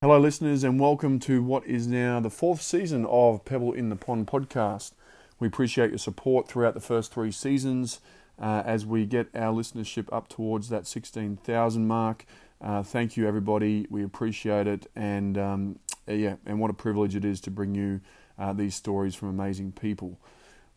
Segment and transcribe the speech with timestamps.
[0.00, 3.96] Hello, listeners, and welcome to what is now the fourth season of Pebble in the
[3.96, 4.94] Pond podcast.
[5.38, 8.00] We appreciate your support throughout the first three seasons
[8.40, 12.26] uh, as we get our listenership up towards that 16,000 mark.
[12.60, 13.86] Uh, thank you, everybody.
[13.88, 18.00] We appreciate it, and um, yeah, and what a privilege it is to bring you
[18.36, 20.18] uh, these stories from amazing people.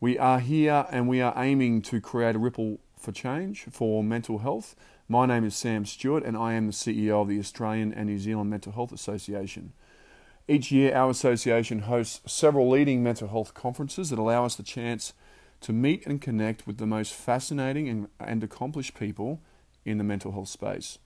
[0.00, 4.38] We are here and we are aiming to create a ripple for change for mental
[4.38, 4.74] health
[5.10, 8.18] my name is Sam Stewart, and I am the CEO of the Australian and New
[8.18, 9.72] Zealand Mental Health Association.
[10.46, 15.14] Each year, our association hosts several leading mental health conferences that allow us the chance
[15.62, 19.40] to meet and connect with the most fascinating and, and accomplished people
[19.86, 20.98] in the mental health space.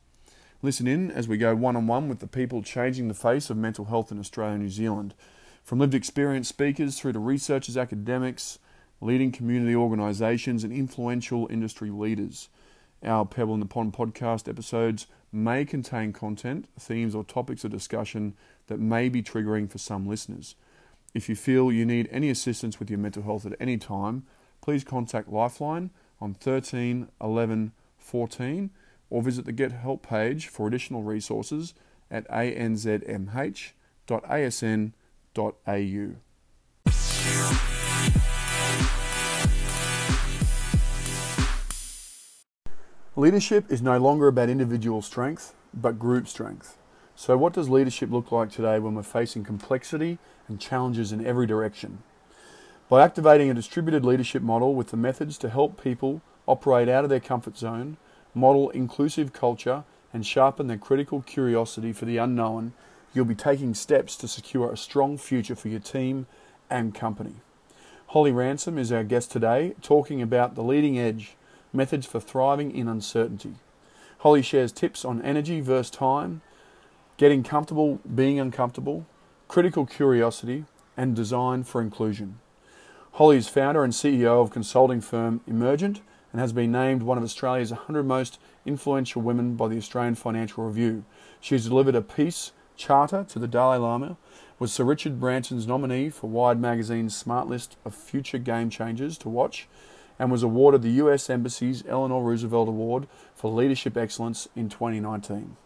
[0.62, 3.56] Listen in as we go one on one with the people changing the face of
[3.56, 5.14] mental health in Australia and New Zealand,
[5.62, 8.58] from lived experience speakers through to researchers, academics,
[9.02, 12.48] leading community organisations, and influential industry leaders.
[13.04, 18.34] Our Pebble in the Pond podcast episodes may contain content, themes, or topics of discussion
[18.68, 20.54] that may be triggering for some listeners.
[21.14, 24.24] If you feel you need any assistance with your mental health at any time,
[24.60, 28.70] please contact Lifeline on 13 11 14
[29.10, 31.74] or visit the Get Help page for additional resources
[32.10, 33.72] at anzmh.asn.au.
[43.14, 46.78] Leadership is no longer about individual strength, but group strength.
[47.14, 50.18] So, what does leadership look like today when we're facing complexity
[50.48, 51.98] and challenges in every direction?
[52.88, 57.10] By activating a distributed leadership model with the methods to help people operate out of
[57.10, 57.98] their comfort zone,
[58.34, 62.72] model inclusive culture, and sharpen their critical curiosity for the unknown,
[63.12, 66.26] you'll be taking steps to secure a strong future for your team
[66.70, 67.34] and company.
[68.06, 71.36] Holly Ransom is our guest today, talking about the leading edge
[71.72, 73.54] methods for thriving in uncertainty.
[74.18, 76.42] Holly shares tips on energy versus time,
[77.16, 79.06] getting comfortable being uncomfortable,
[79.48, 80.64] critical curiosity,
[80.96, 82.38] and design for inclusion.
[83.12, 86.00] Holly is founder and CEO of consulting firm Emergent
[86.32, 90.64] and has been named one of Australia's 100 most influential women by the Australian Financial
[90.64, 91.04] Review.
[91.40, 94.16] She has delivered a peace charter to the Dalai Lama,
[94.58, 99.28] was Sir Richard Branson's nominee for Wired Magazine's Smart List of Future Game Changers to
[99.28, 99.68] Watch,
[100.18, 101.28] and was awarded the U.S.
[101.28, 105.56] Embassy's Eleanor Roosevelt Award for Leadership Excellence in 2019.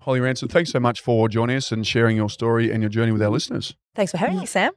[0.00, 3.12] Holly Ransom, thanks so much for joining us and sharing your story and your journey
[3.12, 3.74] with our listeners.
[3.94, 4.72] Thanks for having me, Sam.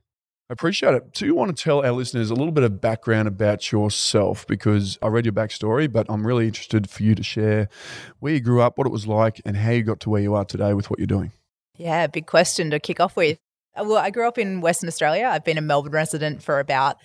[0.49, 1.11] I appreciate it.
[1.11, 4.47] Do you want to tell our listeners a little bit of background about yourself?
[4.47, 7.67] Because I read your backstory, but I'm really interested for you to share
[8.19, 10.33] where you grew up, what it was like, and how you got to where you
[10.35, 11.33] are today with what you're doing.
[11.75, 13.37] Yeah, big question to kick off with.
[13.75, 15.27] Uh, well, I grew up in Western Australia.
[15.29, 16.95] I've been a Melbourne resident for about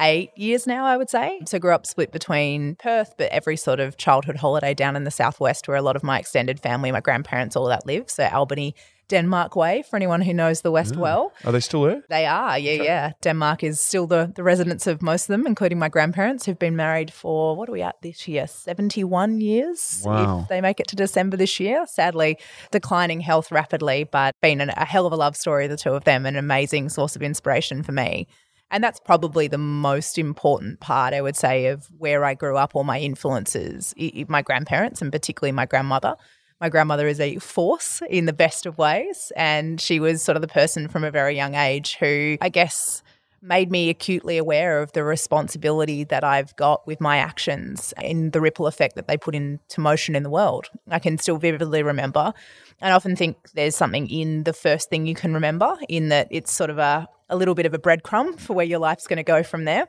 [0.00, 1.40] eight years now, I would say.
[1.46, 5.10] So grew up split between Perth, but every sort of childhood holiday down in the
[5.10, 8.10] southwest where a lot of my extended family, my grandparents, all that live.
[8.10, 8.74] So Albany,
[9.10, 11.00] Denmark Way, for anyone who knows the West yeah.
[11.00, 11.32] well.
[11.44, 12.02] Are they still there?
[12.08, 12.84] They are, yeah, okay.
[12.84, 13.12] yeah.
[13.20, 16.76] Denmark is still the, the residence of most of them, including my grandparents who've been
[16.76, 18.46] married for, what are we at this year?
[18.46, 20.02] 71 years.
[20.04, 20.42] Wow.
[20.42, 21.84] If they make it to December this year.
[21.88, 22.38] Sadly,
[22.70, 26.24] declining health rapidly, but been a hell of a love story, the two of them,
[26.24, 28.28] an amazing source of inspiration for me.
[28.70, 32.76] And that's probably the most important part, I would say, of where I grew up,
[32.76, 33.94] or my influences,
[34.28, 36.14] my grandparents and particularly my grandmother.
[36.60, 39.32] My grandmother is a force in the best of ways.
[39.34, 43.02] And she was sort of the person from a very young age who, I guess,
[43.42, 48.40] made me acutely aware of the responsibility that I've got with my actions and the
[48.40, 50.68] ripple effect that they put into motion in the world.
[50.90, 52.34] I can still vividly remember.
[52.82, 56.52] I often think there's something in the first thing you can remember, in that it's
[56.52, 59.22] sort of a, a little bit of a breadcrumb for where your life's going to
[59.22, 59.88] go from there.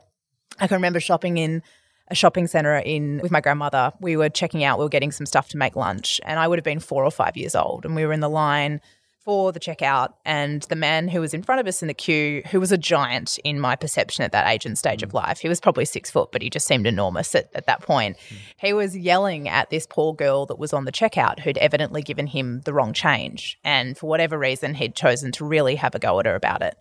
[0.59, 1.62] I can remember shopping in
[2.07, 3.91] a shopping center in with my grandmother.
[4.01, 6.57] We were checking out, we were getting some stuff to make lunch, and I would
[6.59, 8.81] have been four or five years old, and we were in the line
[9.24, 12.42] for the checkout, and the man who was in front of us in the queue,
[12.52, 15.50] who was a giant in my perception at that age and stage of life, he
[15.50, 18.18] was probably six foot, but he just seemed enormous at, at that point.
[18.18, 18.38] Mm.
[18.57, 22.28] He was yelling at this poor girl that was on the checkout who'd evidently given
[22.28, 26.19] him the wrong change, and for whatever reason, he'd chosen to really have a go
[26.19, 26.75] at her about it.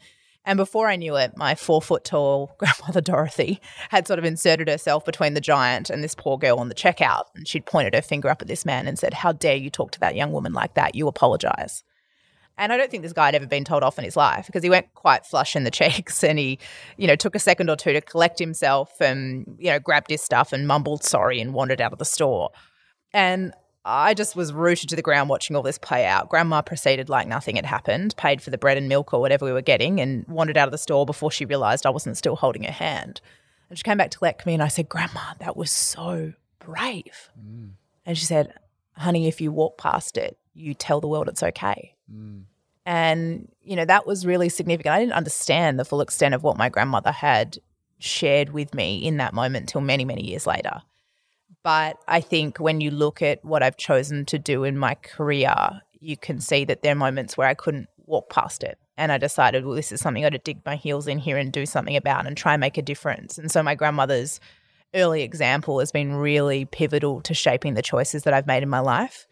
[0.46, 3.60] And before I knew it, my four foot tall grandmother Dorothy
[3.90, 7.24] had sort of inserted herself between the giant and this poor girl on the checkout.
[7.34, 9.90] And she'd pointed her finger up at this man and said, How dare you talk
[9.92, 10.94] to that young woman like that?
[10.94, 11.84] You apologize.
[12.60, 14.62] And I don't think this guy had ever been told off in his life because
[14.62, 16.58] he went quite flush in the cheeks and he,
[16.98, 20.22] you know, took a second or two to collect himself and, you know, grabbed his
[20.22, 22.50] stuff and mumbled sorry and wandered out of the store.
[23.14, 23.54] And
[23.86, 26.28] I just was rooted to the ground watching all this play out.
[26.28, 29.52] Grandma proceeded like nothing had happened, paid for the bread and milk or whatever we
[29.52, 32.64] were getting, and wandered out of the store before she realised I wasn't still holding
[32.64, 33.22] her hand.
[33.70, 37.30] And she came back to collect me and I said, Grandma, that was so brave.
[37.40, 37.70] Mm.
[38.04, 38.52] And she said,
[38.98, 41.94] Honey, if you walk past it, you tell the world it's okay.
[42.12, 42.42] Mm.
[42.90, 44.92] And, you know, that was really significant.
[44.92, 47.58] I didn't understand the full extent of what my grandmother had
[48.00, 50.82] shared with me in that moment till many, many years later.
[51.62, 55.54] But I think when you look at what I've chosen to do in my career,
[56.00, 58.76] you can see that there are moments where I couldn't walk past it.
[58.96, 61.36] And I decided, well, this is something I got to dig my heels in here
[61.36, 63.38] and do something about and try and make a difference.
[63.38, 64.40] And so my grandmother's
[64.94, 68.80] early example has been really pivotal to shaping the choices that I've made in my
[68.80, 69.28] life.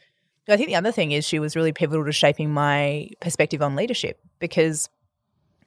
[0.49, 3.77] I think the other thing is she was really pivotal to shaping my perspective on
[3.77, 4.89] leadership because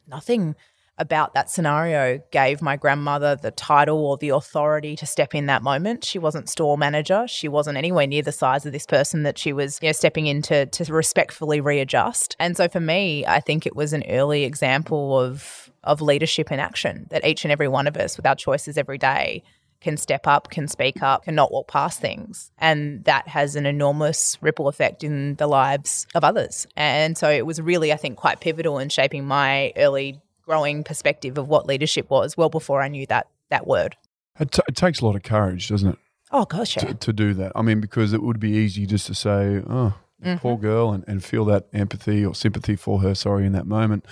[0.07, 0.55] nothing
[0.97, 5.63] about that scenario gave my grandmother the title or the authority to step in that
[5.63, 6.03] moment.
[6.03, 7.25] She wasn't store manager.
[7.27, 10.27] She wasn't anywhere near the size of this person that she was, you know, stepping
[10.27, 12.35] in to, to respectfully readjust.
[12.39, 16.59] And so for me, I think it was an early example of of leadership in
[16.59, 19.41] action that each and every one of us with our choices every day
[19.81, 22.51] can step up, can speak up, can not walk past things.
[22.57, 26.67] And that has an enormous ripple effect in the lives of others.
[26.77, 31.37] And so it was really, I think, quite pivotal in shaping my early growing perspective
[31.37, 33.97] of what leadership was well before I knew that that word.
[34.39, 35.99] It, t- it takes a lot of courage, doesn't it,
[36.31, 36.83] Oh gosh, yeah.
[36.83, 37.51] to, to do that?
[37.55, 39.93] I mean, because it would be easy just to say, "Oh,
[40.37, 40.61] poor mm-hmm.
[40.61, 43.13] girl," and, and feel that empathy or sympathy for her.
[43.13, 44.05] Sorry, in that moment.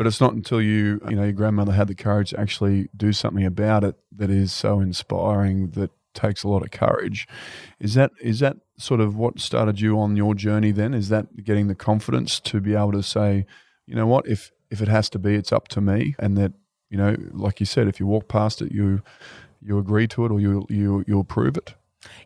[0.00, 3.12] But it's not until you, you know, your grandmother had the courage to actually do
[3.12, 5.72] something about it that is so inspiring.
[5.72, 7.28] That takes a lot of courage.
[7.80, 10.70] Is that is that sort of what started you on your journey?
[10.70, 13.44] Then is that getting the confidence to be able to say,
[13.86, 16.54] you know what, if if it has to be, it's up to me, and that
[16.88, 19.02] you know, like you said, if you walk past it, you
[19.60, 21.74] you agree to it or you you you'll prove it.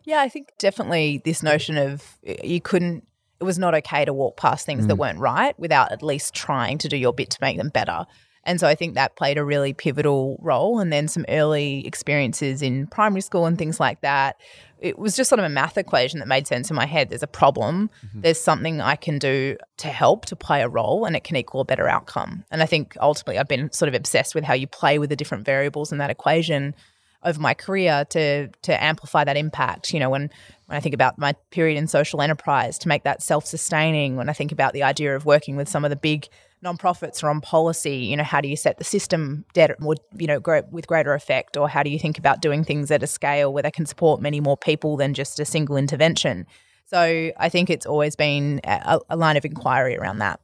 [0.05, 3.05] Yeah, I think definitely this notion of uh, you couldn't,
[3.39, 4.99] it was not okay to walk past things that mm.
[4.99, 8.05] weren't right without at least trying to do your bit to make them better.
[8.45, 10.79] And so I think that played a really pivotal role.
[10.79, 14.39] And then some early experiences in primary school and things like that.
[14.79, 17.09] It was just sort of a math equation that made sense in my head.
[17.09, 18.21] There's a problem, mm-hmm.
[18.21, 21.61] there's something I can do to help to play a role, and it can equal
[21.61, 22.43] a better outcome.
[22.51, 25.15] And I think ultimately I've been sort of obsessed with how you play with the
[25.15, 26.75] different variables in that equation
[27.25, 29.93] over my career to to amplify that impact.
[29.93, 30.29] You know, when
[30.67, 34.15] when I think about my period in social enterprise, to make that self sustaining.
[34.15, 36.27] When I think about the idea of working with some of the big
[36.63, 40.27] nonprofits or on policy, you know, how do you set the system dead more, you
[40.27, 43.07] know, grow, with greater effect, or how do you think about doing things at a
[43.07, 46.45] scale where they can support many more people than just a single intervention?
[46.87, 50.39] So I think it's always been a, a line of inquiry around that.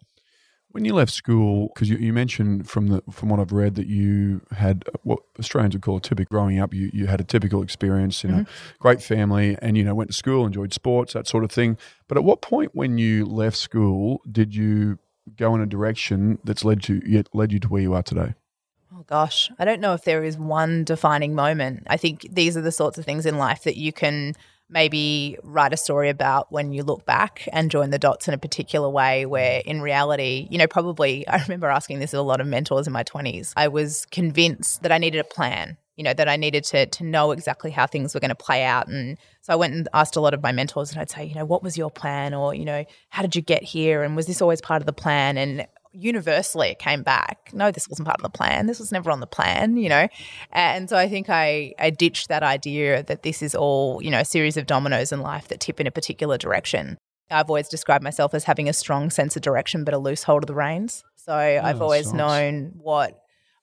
[0.71, 3.87] When you left school, because you, you mentioned from the from what I've read that
[3.87, 6.73] you had what Australians would call a typical growing up.
[6.73, 8.77] You you had a typical experience in a mm-hmm.
[8.79, 11.77] great family, and you know went to school, enjoyed sports, that sort of thing.
[12.07, 14.99] But at what point when you left school did you
[15.35, 18.33] go in a direction that's led to yet led you to where you are today?
[18.95, 21.83] Oh gosh, I don't know if there is one defining moment.
[21.87, 24.35] I think these are the sorts of things in life that you can
[24.71, 28.37] maybe write a story about when you look back and join the dots in a
[28.37, 32.41] particular way where in reality, you know, probably I remember asking this of a lot
[32.41, 33.53] of mentors in my 20s.
[33.55, 35.77] I was convinced that I needed a plan.
[35.97, 38.63] You know, that I needed to to know exactly how things were going to play
[38.63, 38.87] out.
[38.87, 41.35] And so I went and asked a lot of my mentors and I'd say, you
[41.35, 42.33] know, what was your plan?
[42.33, 44.01] Or, you know, how did you get here?
[44.01, 45.37] And was this always part of the plan?
[45.37, 47.49] And universally it came back.
[47.53, 48.67] No this wasn't part of the plan.
[48.67, 50.07] This was never on the plan you know?
[50.51, 54.19] And so i think i i ditched that idea that this is all you know
[54.19, 56.97] a series of dominoes in life that tip in a particular direction.
[57.29, 60.43] I've always described myself as having a strong sense of direction but a loose hold
[60.43, 61.03] of the reins.
[61.15, 62.17] So oh, i've always nice.
[62.17, 63.20] known what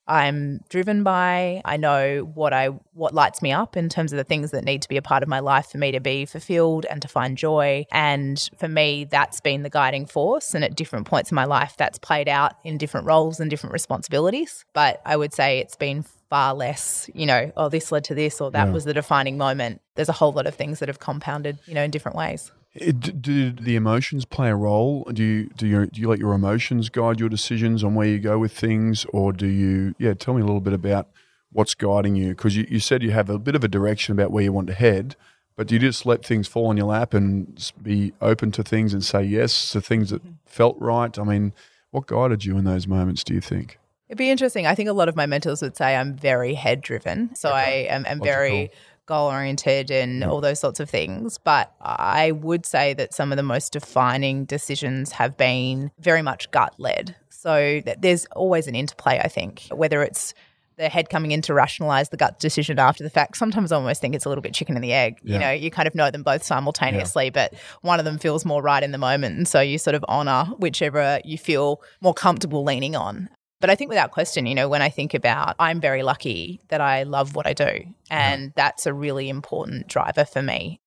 [0.09, 1.61] I'm driven by.
[1.63, 4.81] I know what I what lights me up in terms of the things that need
[4.81, 7.37] to be a part of my life for me to be fulfilled and to find
[7.37, 7.85] joy.
[7.91, 10.53] And for me, that's been the guiding force.
[10.55, 13.73] And at different points in my life, that's played out in different roles and different
[13.73, 14.65] responsibilities.
[14.73, 18.41] But I would say it's been far less, you know, oh, this led to this
[18.41, 18.73] or that Yeah.
[18.73, 19.81] was the defining moment.
[19.95, 22.51] There's a whole lot of things that have compounded, you know, in different ways.
[22.79, 25.03] Do the emotions play a role?
[25.11, 28.19] Do you do you do you let your emotions guide your decisions on where you
[28.19, 29.95] go with things, or do you?
[29.97, 31.09] Yeah, tell me a little bit about
[31.51, 34.31] what's guiding you because you, you said you have a bit of a direction about
[34.31, 35.15] where you want to head,
[35.55, 38.93] but do you just let things fall on your lap and be open to things
[38.93, 40.33] and say yes to things that mm-hmm.
[40.45, 41.17] felt right?
[41.17, 41.53] I mean,
[41.91, 43.23] what guided you in those moments?
[43.23, 43.79] Do you think?
[44.07, 44.65] It'd be interesting.
[44.65, 47.35] I think a lot of my mentors would say I'm very head driven.
[47.35, 48.71] So I am, am very.
[49.09, 50.27] Goal oriented and mm.
[50.27, 51.37] all those sorts of things.
[51.37, 56.49] But I would say that some of the most defining decisions have been very much
[56.51, 57.15] gut led.
[57.29, 60.33] So that there's always an interplay, I think, whether it's
[60.79, 63.37] the head coming in to rationalize the gut decision after the fact.
[63.37, 65.19] Sometimes I almost think it's a little bit chicken and the egg.
[65.23, 65.33] Yeah.
[65.33, 68.61] You know, you kind of know them both simultaneously, but one of them feels more
[68.61, 69.37] right in the moment.
[69.37, 73.29] And so you sort of honor whichever you feel more comfortable leaning on.
[73.61, 76.79] But I think without question, you know, when I think about, I'm very lucky that
[76.79, 77.63] I love what I do.
[77.63, 77.83] Uh-huh.
[78.09, 78.51] And yeah.
[78.55, 80.79] that's a really important driver for me.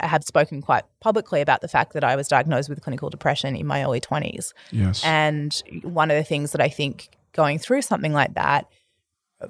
[0.00, 3.56] I have spoken quite publicly about the fact that I was diagnosed with clinical depression
[3.56, 4.52] in my early 20s.
[4.70, 5.04] Yes.
[5.04, 8.66] And one of the things that I think going through something like that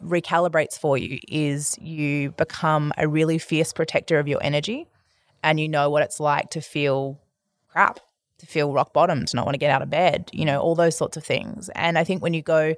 [0.04, 4.86] recalibrates for you is you become a really fierce protector of your energy
[5.42, 7.18] and you know what it's like to feel
[7.68, 8.00] crap
[8.38, 10.74] to feel rock bottom, to not want to get out of bed, you know, all
[10.74, 11.68] those sorts of things.
[11.74, 12.74] And I think when you go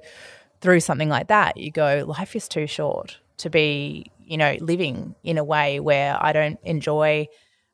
[0.59, 5.15] through something like that, you go, life is too short to be, you know, living
[5.23, 7.27] in a way where I don't enjoy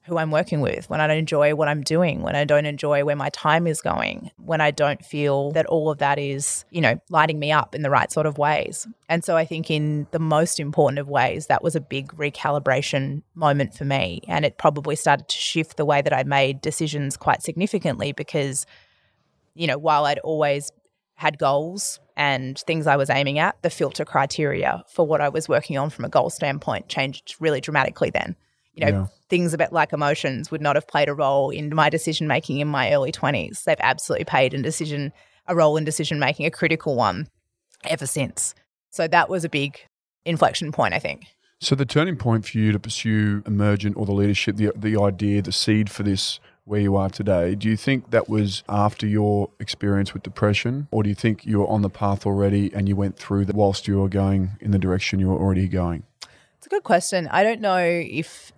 [0.07, 3.03] who I'm working with, when I don't enjoy what I'm doing, when I don't enjoy
[3.03, 6.79] where my time is going, when I don't feel that all of that is, you
[6.79, 8.87] know, lighting me up in the right sort of ways.
[9.09, 13.21] And so I think in the most important of ways, that was a big recalibration
[13.35, 14.21] moment for me.
[14.27, 18.65] And it probably started to shift the way that I made decisions quite significantly because,
[19.55, 20.71] you know, while I'd always
[21.15, 25.49] had goals and things I was aiming at, the filter criteria for what I was
[25.49, 28.37] working on from a goal standpoint changed really dramatically then
[28.77, 29.07] you know, yeah.
[29.29, 32.67] things about like emotions would not have played a role in my decision making in
[32.67, 33.63] my early 20s.
[33.63, 35.11] They've absolutely played in decision
[35.47, 37.27] a role in decision making, a critical one
[37.85, 38.53] ever since.
[38.89, 39.79] So that was a big
[40.25, 41.23] inflection point, I think.
[41.59, 45.41] So the turning point for you to pursue emergent or the leadership, the the idea,
[45.41, 49.49] the seed for this where you are today, do you think that was after your
[49.57, 52.95] experience with depression, or do you think you were on the path already and you
[52.95, 56.03] went through that whilst you were going in the direction you were already going?
[56.67, 57.29] A good question.
[57.31, 58.51] I don't know if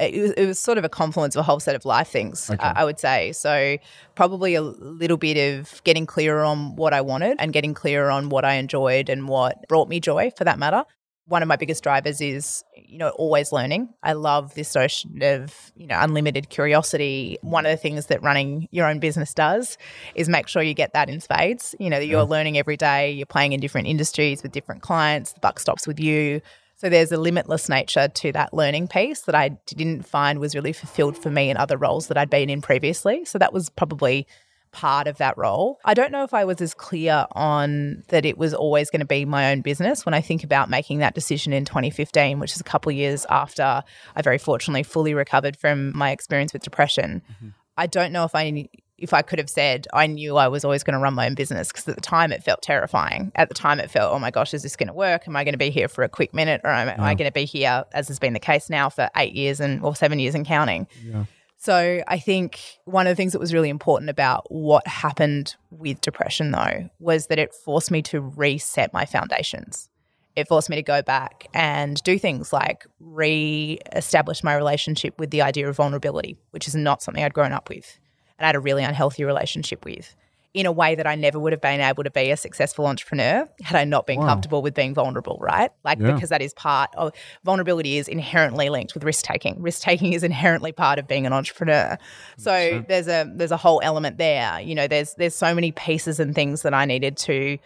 [0.00, 2.08] uh, it was, it was, sort of a confluence of a whole set of life
[2.08, 2.58] things, okay.
[2.58, 3.32] I, I would say.
[3.32, 3.76] So,
[4.14, 8.30] probably a little bit of getting clearer on what I wanted and getting clearer on
[8.30, 10.84] what I enjoyed and what brought me joy for that matter.
[11.26, 13.90] One of my biggest drivers is, you know, always learning.
[14.02, 17.36] I love this notion of, you know, unlimited curiosity.
[17.42, 19.76] One of the things that running your own business does
[20.14, 21.74] is make sure you get that in spades.
[21.78, 22.26] You know, that you're yeah.
[22.26, 26.00] learning every day, you're playing in different industries with different clients, the buck stops with
[26.00, 26.40] you
[26.80, 30.72] so there's a limitless nature to that learning piece that I didn't find was really
[30.72, 33.26] fulfilled for me in other roles that I'd been in previously.
[33.26, 34.26] So that was probably
[34.72, 35.78] part of that role.
[35.84, 39.06] I don't know if I was as clear on that it was always going to
[39.06, 42.62] be my own business when I think about making that decision in 2015, which is
[42.62, 43.82] a couple years after
[44.16, 47.20] I very fortunately fully recovered from my experience with depression.
[47.30, 47.48] Mm-hmm.
[47.76, 50.82] I don't know if I if I could have said I knew I was always
[50.82, 53.32] going to run my own business because at the time it felt terrifying.
[53.34, 55.26] At the time it felt, oh my gosh, is this going to work?
[55.26, 57.02] Am I going to be here for a quick minute or am, yeah.
[57.02, 59.82] I going to be here, as has been the case now, for eight years and
[59.82, 60.86] or seven years and counting?
[61.02, 61.24] Yeah.
[61.56, 66.00] So I think one of the things that was really important about what happened with
[66.00, 69.88] depression though was that it forced me to reset my foundations.
[70.36, 75.42] It forced me to go back and do things like re-establish my relationship with the
[75.42, 77.98] idea of vulnerability, which is not something I'd grown up with
[78.40, 80.16] and I had a really unhealthy relationship with
[80.52, 83.48] in a way that I never would have been able to be a successful entrepreneur
[83.62, 84.26] had I not been wow.
[84.26, 85.70] comfortable with being vulnerable, right?
[85.84, 86.12] Like yeah.
[86.12, 87.12] because that is part of
[87.44, 89.62] vulnerability is inherently linked with risk taking.
[89.62, 91.96] Risk taking is inherently part of being an entrepreneur.
[92.36, 94.60] So there's a there's a whole element there.
[94.60, 97.58] You know, there's there's so many pieces and things that I needed to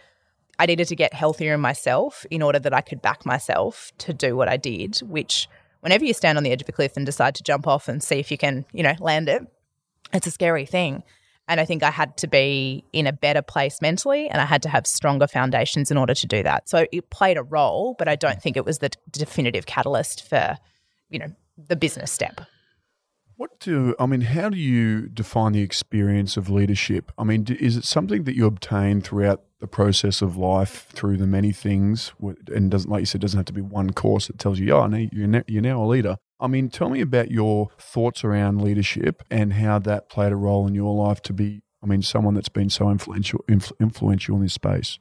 [0.59, 4.13] I needed to get healthier in myself in order that I could back myself to
[4.13, 5.49] do what I did, which
[5.81, 8.01] whenever you stand on the edge of a cliff and decide to jump off and
[8.01, 9.45] see if you can, you know, land it,
[10.13, 11.03] it's a scary thing.
[11.47, 14.63] And I think I had to be in a better place mentally and I had
[14.63, 16.67] to have stronger foundations in order to do that.
[16.67, 20.57] So it played a role, but I don't think it was the definitive catalyst for,
[21.09, 22.41] you know, the business step.
[23.37, 24.21] What do I mean?
[24.21, 27.11] How do you define the experience of leadership?
[27.17, 31.27] I mean, is it something that you obtain throughout the process of life through the
[31.27, 32.13] many things,
[32.47, 34.87] and doesn't like you said, doesn't have to be one course that tells you, oh,
[35.11, 36.17] you're now a leader.
[36.39, 40.67] I mean, tell me about your thoughts around leadership and how that played a role
[40.67, 44.43] in your life to be, I mean, someone that's been so influential influ- influential in
[44.43, 44.99] this space.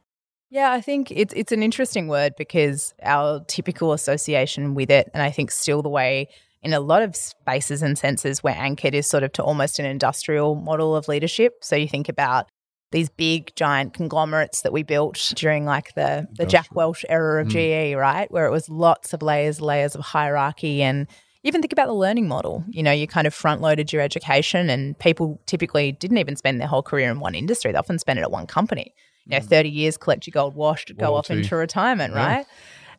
[0.50, 5.20] Yeah, I think it's it's an interesting word because our typical association with it, and
[5.20, 6.28] I think still the way
[6.62, 9.84] in a lot of spaces and senses we're anchored is sort of to almost an
[9.84, 11.54] industrial model of leadership.
[11.62, 12.46] So you think about
[12.92, 17.48] these big giant conglomerates that we built during like the the Jack Welch era of
[17.48, 17.92] mm.
[17.92, 18.30] GE, right?
[18.30, 21.08] Where it was lots of layers, layers of hierarchy and
[21.44, 22.64] even think about the learning model.
[22.68, 26.60] You know, you kind of front loaded your education, and people typically didn't even spend
[26.60, 27.70] their whole career in one industry.
[27.70, 28.94] They often spend it at one company.
[29.26, 29.48] You know, mm.
[29.48, 32.36] 30 years, collect your gold washed, go off into retirement, yeah.
[32.36, 32.46] right?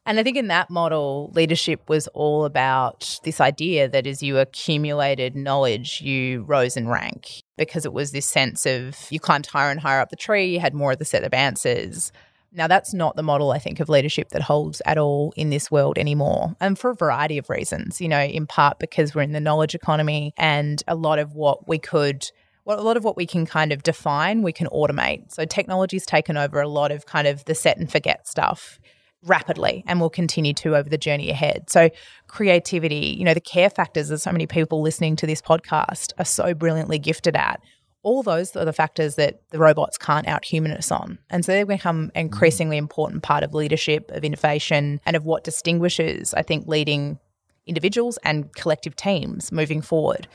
[0.07, 4.37] And I think in that model, leadership was all about this idea that as you
[4.37, 9.71] accumulated knowledge, you rose in rank because it was this sense of you climbed higher
[9.71, 12.11] and higher up the tree, you had more of the set of answers.
[12.55, 15.69] Now, that's not the model, I think, of leadership that holds at all in this
[15.69, 16.55] world anymore.
[16.62, 19.75] And for a variety of reasons, you know, in part because we're in the knowledge
[19.75, 22.31] economy and a lot of what we could
[22.65, 25.31] Well, a lot of what we can kind of define, we can automate.
[25.31, 28.79] So technology's taken over a lot of kind of the set and forget stuff
[29.24, 31.69] rapidly and will continue to over the journey ahead.
[31.69, 31.89] So
[32.27, 36.25] creativity, you know, the care factors that so many people listening to this podcast are
[36.25, 37.62] so brilliantly gifted at.
[38.05, 41.17] All those are the factors that the robots can't outhuman us on.
[41.31, 45.43] And so they become an increasingly important part of leadership, of innovation, and of what
[45.43, 47.17] distinguishes, I think, leading
[47.65, 50.27] individuals and collective teams moving forward.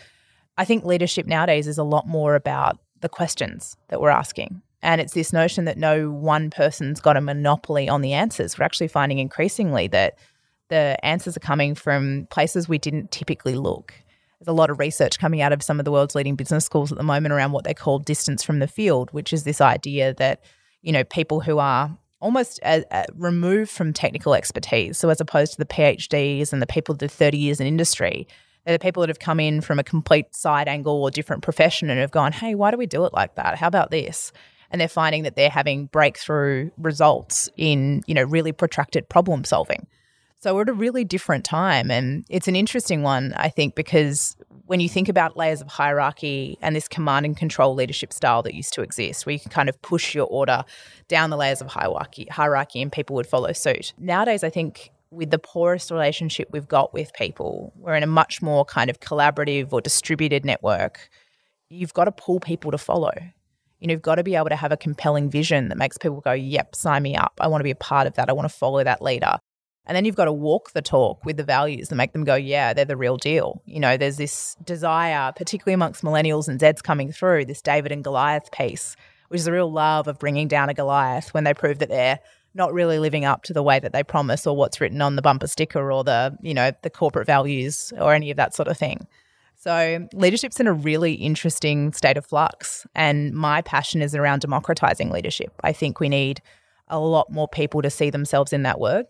[0.59, 4.63] I think leadership nowadays is a lot more about the questions that we're asking.
[4.83, 8.59] And it's this notion that no one person's got a monopoly on the answers.
[8.59, 10.19] We're actually finding increasingly that
[10.71, 13.95] the answers are coming from places we didn't typically look.
[14.41, 16.91] There's a lot of research coming out of some of the world's leading business schools
[16.91, 20.15] at the moment around what they call distance from the field, which is this idea
[20.15, 20.43] that,
[20.81, 25.53] you know, people who are almost a, a removed from technical expertise, so as opposed
[25.53, 28.27] to the PhDs and the people that did 30 years in industry,
[28.65, 31.91] they're the people that have come in from a complete side angle or different profession
[31.91, 33.59] and have gone, hey, why do we do it like that?
[33.59, 34.33] How about this?
[34.71, 39.87] And they're finding that they're having breakthrough results in, you know, really protracted problem solving.
[40.41, 41.91] So we're at a really different time.
[41.91, 46.57] And it's an interesting one, I think, because when you think about layers of hierarchy
[46.63, 49.69] and this command and control leadership style that used to exist, where you can kind
[49.69, 50.65] of push your order
[51.09, 53.93] down the layers of hierarchy, hierarchy and people would follow suit.
[53.99, 58.41] Nowadays, I think with the poorest relationship we've got with people, we're in a much
[58.41, 61.11] more kind of collaborative or distributed network.
[61.69, 63.13] You've got to pull people to follow.
[63.81, 66.21] You know, you've got to be able to have a compelling vision that makes people
[66.21, 67.39] go, yep, sign me up.
[67.41, 68.31] I want to be a part of that.
[68.31, 69.39] I want to follow that leader.
[69.91, 72.37] And then you've got to walk the talk with the values that make them go,
[72.37, 73.61] yeah, they're the real deal.
[73.67, 78.05] You know, there's this desire, particularly amongst millennials and Zeds coming through, this David and
[78.05, 78.95] Goliath piece,
[79.31, 82.21] which is a real love of bringing down a Goliath when they prove that they're
[82.55, 85.23] not really living up to the way that they promise or what's written on the
[85.23, 88.79] bumper sticker or the, you know, the corporate values or any of that sort of
[88.79, 89.09] thing.
[89.57, 92.87] So, leadership's in a really interesting state of flux.
[92.95, 95.53] And my passion is around democratizing leadership.
[95.65, 96.41] I think we need
[96.87, 99.07] a lot more people to see themselves in that word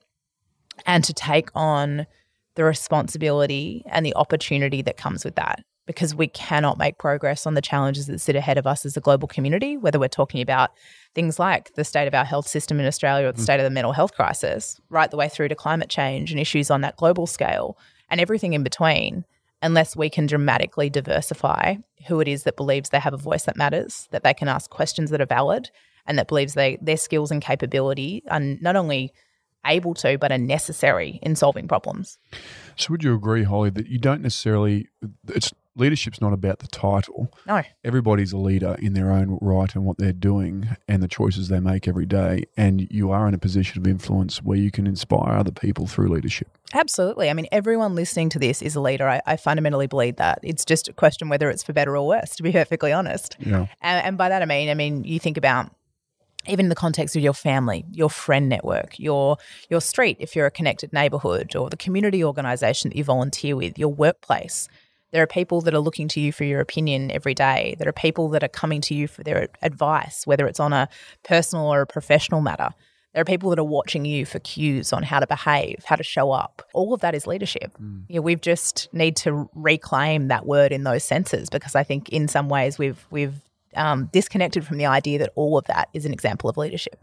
[0.87, 2.07] and to take on
[2.55, 7.55] the responsibility and the opportunity that comes with that because we cannot make progress on
[7.55, 10.71] the challenges that sit ahead of us as a global community, whether we're talking about
[11.17, 13.43] things like the state of our health system in Australia or the mm.
[13.43, 16.71] state of the mental health crisis, right the way through to climate change and issues
[16.71, 17.77] on that global scale
[18.09, 19.25] and everything in between,
[19.63, 21.75] unless we can dramatically diversify
[22.07, 24.71] who it is that believes they have a voice that matters, that they can ask
[24.71, 25.71] questions that are valid,
[26.07, 29.13] and that believes they their skills and capability are not only
[29.67, 32.19] able to, but are necessary in solving problems.
[32.77, 34.89] So, would you agree, Holly, that you don't necessarily,
[35.29, 37.33] it's leadership's not about the title.
[37.47, 37.63] No.
[37.85, 41.61] Everybody's a leader in their own right and what they're doing and the choices they
[41.61, 42.45] make every day.
[42.57, 46.09] And you are in a position of influence where you can inspire other people through
[46.09, 46.49] leadership.
[46.75, 47.31] Absolutely.
[47.31, 49.09] I mean, everyone listening to this is a leader.
[49.09, 50.39] I, I fundamentally believe that.
[50.43, 53.37] It's just a question whether it's for better or worse, to be perfectly honest.
[53.41, 53.67] Yeah.
[53.81, 55.71] And, and by that I mean, I mean, you think about
[56.47, 59.37] even in the context of your family, your friend network, your
[59.69, 63.79] your street if you're a connected neighborhood or the community organization that you volunteer with,
[63.79, 64.69] your workplace.
[65.13, 67.75] There are people that are looking to you for your opinion every day.
[67.79, 70.89] There are people that are coming to you for their advice, whether it's on a
[71.25, 72.71] personal or a professional matter.
[73.13, 76.05] There are people that are watching you for cues on how to behave, how to
[76.05, 76.63] show up.
[76.73, 77.73] All of that is leadership.
[77.83, 78.05] Mm.
[78.09, 82.09] You know, we've just need to reclaim that word in those senses because I think
[82.11, 83.35] in some ways we've we've
[83.77, 87.01] um, disconnected from the idea that all of that is an example of leadership.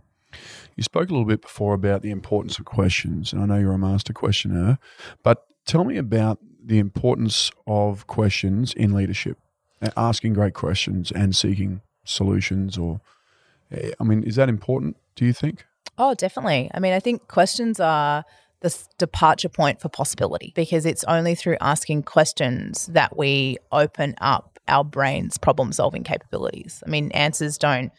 [0.76, 3.74] You spoke a little bit before about the importance of questions, and I know you're
[3.74, 4.78] a master questioner,
[5.24, 9.38] but tell me about the importance of questions in leadership,
[9.96, 12.78] asking great questions and seeking solutions.
[12.78, 13.00] Or,
[13.72, 14.98] eh, I mean, is that important?
[15.16, 15.66] Do you think?
[15.98, 16.70] Oh, definitely.
[16.74, 18.24] I mean, I think questions are
[18.60, 24.57] the departure point for possibility because it's only through asking questions that we open up
[24.68, 26.84] our brain's problem solving capabilities.
[26.86, 27.92] I mean, answers don't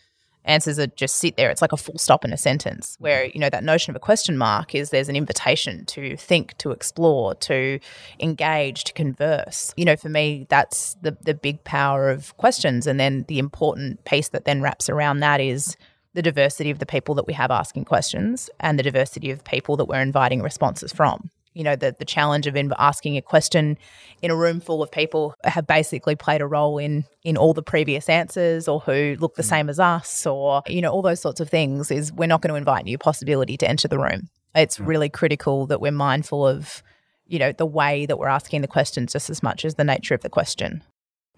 [0.49, 1.51] answers are just sit there.
[1.51, 4.01] It's like a full stop in a sentence where, you know, that notion of a
[4.01, 7.79] question mark is there's an invitation to think, to explore, to
[8.19, 9.73] engage, to converse.
[9.77, 12.87] You know, for me, that's the, the big power of questions.
[12.87, 15.77] And then the important piece that then wraps around that is
[16.15, 19.77] the diversity of the people that we have asking questions and the diversity of people
[19.77, 23.77] that we're inviting responses from you know the the challenge of asking a question
[24.23, 27.63] in a room full of people have basically played a role in in all the
[27.63, 29.49] previous answers or who look the mm.
[29.49, 32.53] same as us or you know all those sorts of things is we're not going
[32.53, 36.83] to invite new possibility to enter the room it's really critical that we're mindful of
[37.27, 40.15] you know the way that we're asking the questions just as much as the nature
[40.15, 40.83] of the question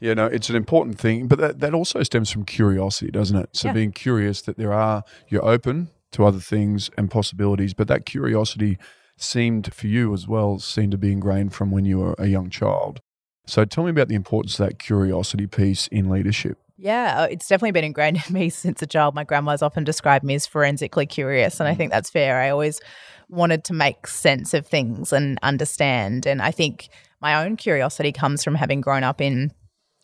[0.02, 3.50] yeah, no, it's an important thing, but that, that also stems from curiosity, doesn't it?
[3.52, 3.74] So yeah.
[3.74, 8.78] being curious that there are, you're open to other things and possibilities, but that curiosity
[9.22, 12.50] seemed for you as well seemed to be ingrained from when you were a young
[12.50, 13.00] child.
[13.46, 16.58] So tell me about the importance of that curiosity piece in leadership.
[16.76, 19.14] Yeah, uh, it's definitely been ingrained in me since a child.
[19.14, 22.40] My grandma's often described me as forensically curious, and I think that's fair.
[22.40, 22.80] I always
[23.28, 26.26] wanted to make sense of things and understand.
[26.26, 26.88] And I think
[27.20, 29.52] my own curiosity comes from having grown up in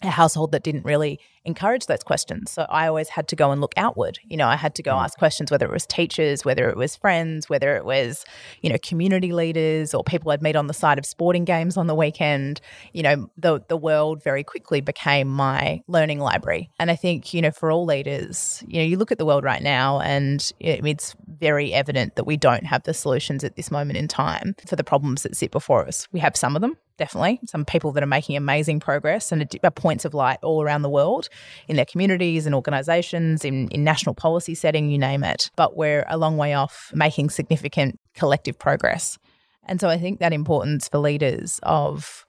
[0.03, 2.51] a household that didn't really encourage those questions.
[2.51, 4.19] So I always had to go and look outward.
[4.25, 5.03] You know, I had to go mm.
[5.03, 8.25] ask questions, whether it was teachers, whether it was friends, whether it was,
[8.61, 11.87] you know, community leaders or people I'd meet on the side of sporting games on
[11.87, 12.61] the weekend.
[12.93, 16.69] You know, the the world very quickly became my learning library.
[16.79, 19.45] And I think, you know, for all leaders, you know, you look at the world
[19.45, 23.99] right now and it's very evident that we don't have the solutions at this moment
[23.99, 26.09] in time for the problems that sit before us.
[26.13, 30.05] We have some of them, definitely, some people that are making amazing progress and points
[30.05, 31.29] of light all around the world
[31.69, 35.51] in their communities and organizations, in, in national policy setting, you name it.
[35.57, 39.19] But we're a long way off making significant collective progress.
[39.65, 42.25] And so I think that importance for leaders of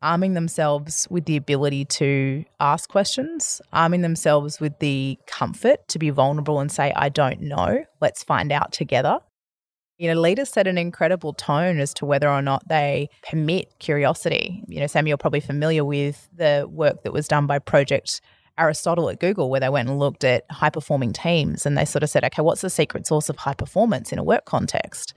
[0.00, 6.10] arming themselves with the ability to ask questions, arming themselves with the comfort to be
[6.10, 9.18] vulnerable and say, I don't know, let's find out together.
[9.98, 14.62] You know, leaders set an incredible tone as to whether or not they permit curiosity.
[14.68, 18.20] You know, Sam, you're probably familiar with the work that was done by Project
[18.56, 22.04] Aristotle at Google, where they went and looked at high performing teams and they sort
[22.04, 25.14] of said, okay, what's the secret source of high performance in a work context?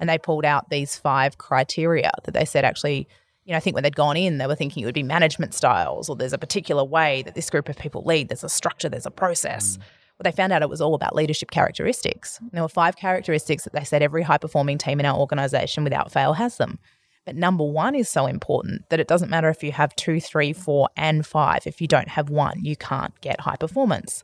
[0.00, 3.06] And they pulled out these five criteria that they said actually,
[3.44, 5.54] you know, I think when they'd gone in, they were thinking it would be management
[5.54, 8.88] styles or there's a particular way that this group of people lead, there's a structure,
[8.88, 9.76] there's a process.
[9.76, 9.82] Mm.
[10.16, 12.38] But they found out it was all about leadership characteristics.
[12.38, 15.84] And there were five characteristics that they said every high performing team in our organization
[15.84, 16.78] without fail has them.
[17.24, 20.52] But number one is so important that it doesn't matter if you have two, three,
[20.52, 21.66] four, and five.
[21.66, 24.22] If you don't have one, you can't get high performance.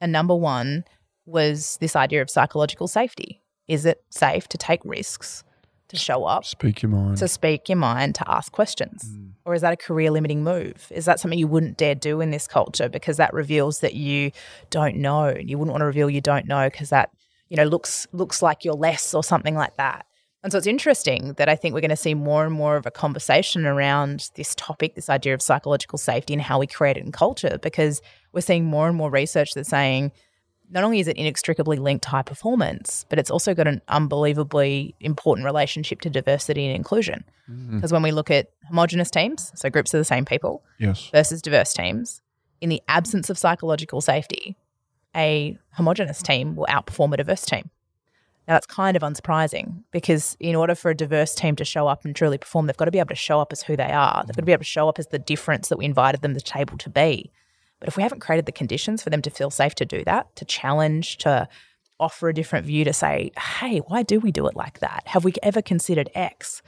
[0.00, 0.84] And number one
[1.24, 3.40] was this idea of psychological safety.
[3.68, 5.44] Is it safe to take risks,
[5.92, 9.04] to show up, speak your mind, to speak your mind, to ask questions?
[9.04, 9.32] Mm.
[9.44, 10.86] Or is that a career limiting move?
[10.90, 14.32] Is that something you wouldn't dare do in this culture because that reveals that you
[14.70, 15.26] don't know?
[15.26, 17.10] And you wouldn't want to reveal you don't know because that
[17.48, 20.06] you know looks looks like you're less or something like that.
[20.42, 22.84] And so it's interesting that I think we're going to see more and more of
[22.84, 27.04] a conversation around this topic, this idea of psychological safety and how we create it
[27.04, 28.02] in culture, because
[28.32, 30.10] we're seeing more and more research that's saying
[30.70, 34.94] not only is it inextricably linked to high performance, but it's also got an unbelievably
[35.00, 37.24] important relationship to diversity and inclusion.
[37.50, 37.76] Mm-hmm.
[37.76, 41.08] Because when we look at homogenous teams, so groups of the same people, yes.
[41.12, 42.22] versus diverse teams,
[42.60, 44.56] in the absence of psychological safety,
[45.14, 47.70] a homogenous team will outperform a diverse team.
[48.48, 52.04] Now, that's kind of unsurprising because in order for a diverse team to show up
[52.04, 54.24] and truly perform, they've got to be able to show up as who they are.
[54.26, 56.32] They've got to be able to show up as the difference that we invited them
[56.32, 57.30] to the table to be.
[57.82, 60.36] But if we haven't created the conditions for them to feel safe to do that,
[60.36, 61.48] to challenge, to
[61.98, 65.02] offer a different view, to say, hey, why do we do it like that?
[65.06, 66.62] Have we ever considered X?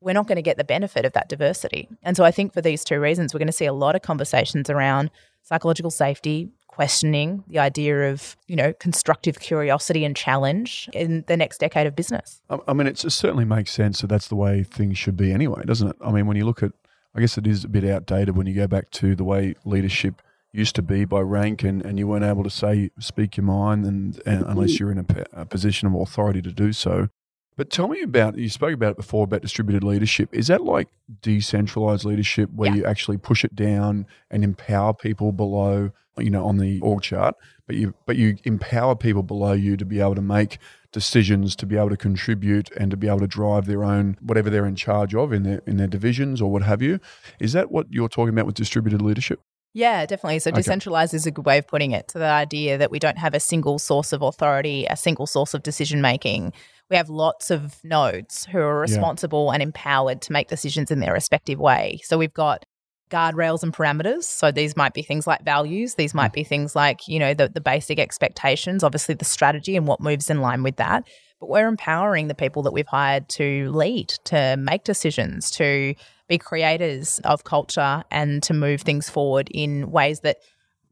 [0.00, 1.88] We're not going to get the benefit of that diversity.
[2.04, 4.02] And so I think for these two reasons, we're going to see a lot of
[4.02, 5.10] conversations around
[5.42, 11.58] psychological safety, questioning the idea of you know constructive curiosity and challenge in the next
[11.58, 12.42] decade of business.
[12.68, 15.88] I mean, it certainly makes sense that that's the way things should be anyway, doesn't
[15.88, 15.96] it?
[16.00, 16.70] I mean, when you look at,
[17.12, 20.22] I guess it is a bit outdated when you go back to the way leadership
[20.54, 23.84] used to be by rank, and, and you weren't able to say speak your mind,
[23.84, 24.80] and, and unless mm.
[24.80, 27.08] you're in a, a position of authority to do so.
[27.56, 30.28] But tell me about you spoke about it before about distributed leadership.
[30.32, 30.88] Is that like
[31.22, 32.76] decentralized leadership where yeah.
[32.76, 37.34] you actually push it down and empower people below you know, on the org chart,
[37.66, 40.58] but you but you empower people below you to be able to make
[40.92, 44.48] decisions, to be able to contribute, and to be able to drive their own whatever
[44.50, 47.00] they're in charge of in their in their divisions or what have you.
[47.40, 49.40] Is that what you're talking about with distributed leadership?
[49.74, 50.38] Yeah, definitely.
[50.38, 50.58] So, okay.
[50.58, 52.12] decentralized is a good way of putting it.
[52.12, 55.52] So, the idea that we don't have a single source of authority, a single source
[55.52, 56.52] of decision making.
[56.90, 59.54] We have lots of nodes who are responsible yeah.
[59.54, 62.00] and empowered to make decisions in their respective way.
[62.04, 62.64] So, we've got
[63.10, 64.24] guardrails and parameters.
[64.24, 65.94] So these might be things like values.
[65.94, 66.34] These might mm.
[66.34, 70.30] be things like, you know, the, the basic expectations, obviously the strategy and what moves
[70.30, 71.04] in line with that.
[71.40, 75.94] But we're empowering the people that we've hired to lead, to make decisions, to
[76.28, 80.38] be creators of culture and to move things forward in ways that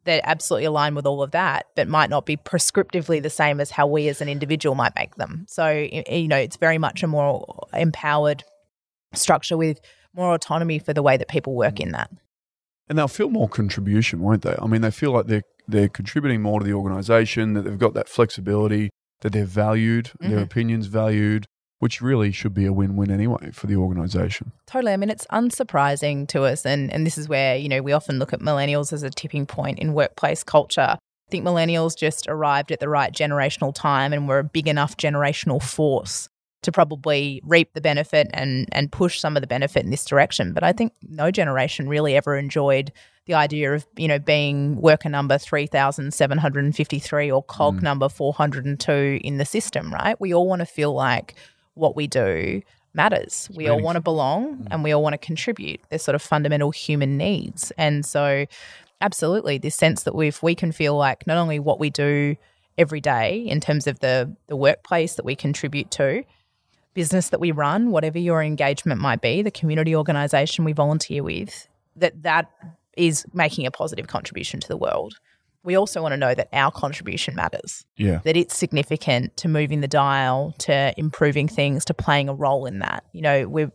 [0.05, 3.71] that absolutely align with all of that, but might not be prescriptively the same as
[3.71, 5.47] how we as an individual might make them.
[5.49, 8.43] So, you know, it's very much a more empowered
[9.15, 9.81] structure with
[10.15, 12.11] more autonomy for the way that people work in that.
[12.89, 14.57] And they'll feel more contribution, won't they?
[14.61, 17.95] I mean, they feel like they're they're contributing more to the organisation, that they've got
[17.95, 18.91] that flexibility,
[19.23, 20.31] that they're valued, mm-hmm.
[20.31, 21.47] their opinions valued,
[21.79, 24.53] which really should be a win-win anyway for the organisation.
[24.67, 24.93] Totally.
[24.93, 28.19] I mean, it's unsurprising to us, and and this is where you know we often
[28.19, 30.97] look at millennials as a tipping point in workplace culture.
[30.99, 34.97] I think millennials just arrived at the right generational time and were a big enough
[34.97, 36.29] generational force
[36.63, 40.53] to probably reap the benefit and and push some of the benefit in this direction.
[40.53, 42.93] But I think no generation really ever enjoyed
[43.27, 47.83] the idea of you know being worker number 3753 or cog Mm.
[47.83, 50.21] number 402 in the system right?
[50.21, 51.35] We all want to feel like
[51.75, 52.63] what we do
[52.95, 53.49] matters.
[53.55, 55.81] We all want to belong and we all want to contribute.
[55.89, 57.73] They're sort of fundamental human needs.
[57.79, 58.45] And so
[59.01, 62.37] absolutely this sense that if we can feel like not only what we do
[62.79, 66.23] every day in terms of the the workplace that we contribute to
[66.95, 71.67] business that we run whatever your engagement might be the community organization we volunteer with
[71.97, 72.51] that that
[72.97, 75.15] is making a positive contribution to the world.
[75.65, 77.85] We also want to know that our contribution matters.
[77.97, 78.21] Yeah.
[78.25, 82.81] that it's significant to moving the dial to improving things to playing a role in
[82.81, 83.05] that.
[83.13, 83.71] You know we've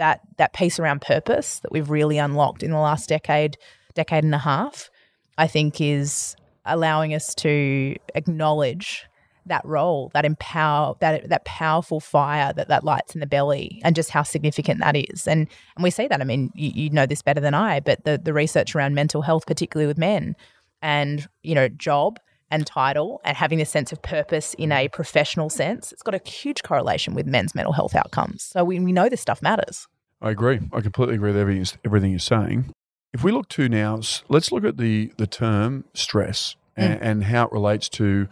[0.00, 3.56] that that piece around purpose that we've really unlocked in the last decade
[3.94, 4.90] decade and a half
[5.36, 9.04] i think is allowing us to acknowledge
[9.50, 13.94] that role that empower that that powerful fire that that lights in the belly and
[13.94, 17.06] just how significant that is and and we see that i mean you, you know
[17.06, 20.34] this better than i but the the research around mental health particularly with men
[20.80, 22.18] and you know job
[22.50, 26.28] and title and having this sense of purpose in a professional sense it's got a
[26.28, 29.86] huge correlation with men's mental health outcomes so we, we know this stuff matters
[30.22, 30.60] I agree.
[30.72, 32.72] I completely agree with everything, everything you're saying.
[33.12, 37.02] If we look to now, let's look at the the term stress and, mm.
[37.02, 38.28] and how it relates to,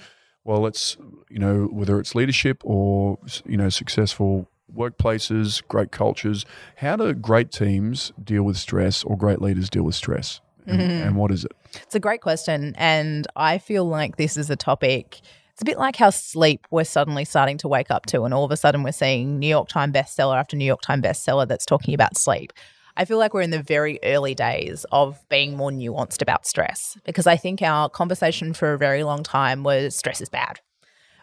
[0.49, 0.97] well, let's
[1.29, 6.47] you know whether it's leadership or you know successful workplaces, great cultures.
[6.77, 10.41] How do great teams deal with stress or great leaders deal with stress?
[10.67, 11.07] And, mm-hmm.
[11.07, 11.53] and what is it?
[11.83, 12.75] It's a great question.
[12.77, 15.21] And I feel like this is a topic.
[15.53, 18.45] It's a bit like how sleep we're suddenly starting to wake up to, and all
[18.45, 21.67] of a sudden we're seeing New York Times bestseller after New York Times bestseller that's
[21.67, 22.55] talking about sleep.
[22.99, 26.99] I feel like we're in the very early days of being more nuanced about stress
[27.05, 30.59] because I think our conversation for a very long time was stress is bad.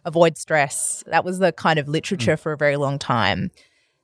[0.05, 1.03] Avoid stress.
[1.07, 2.39] That was the kind of literature mm.
[2.39, 3.51] for a very long time.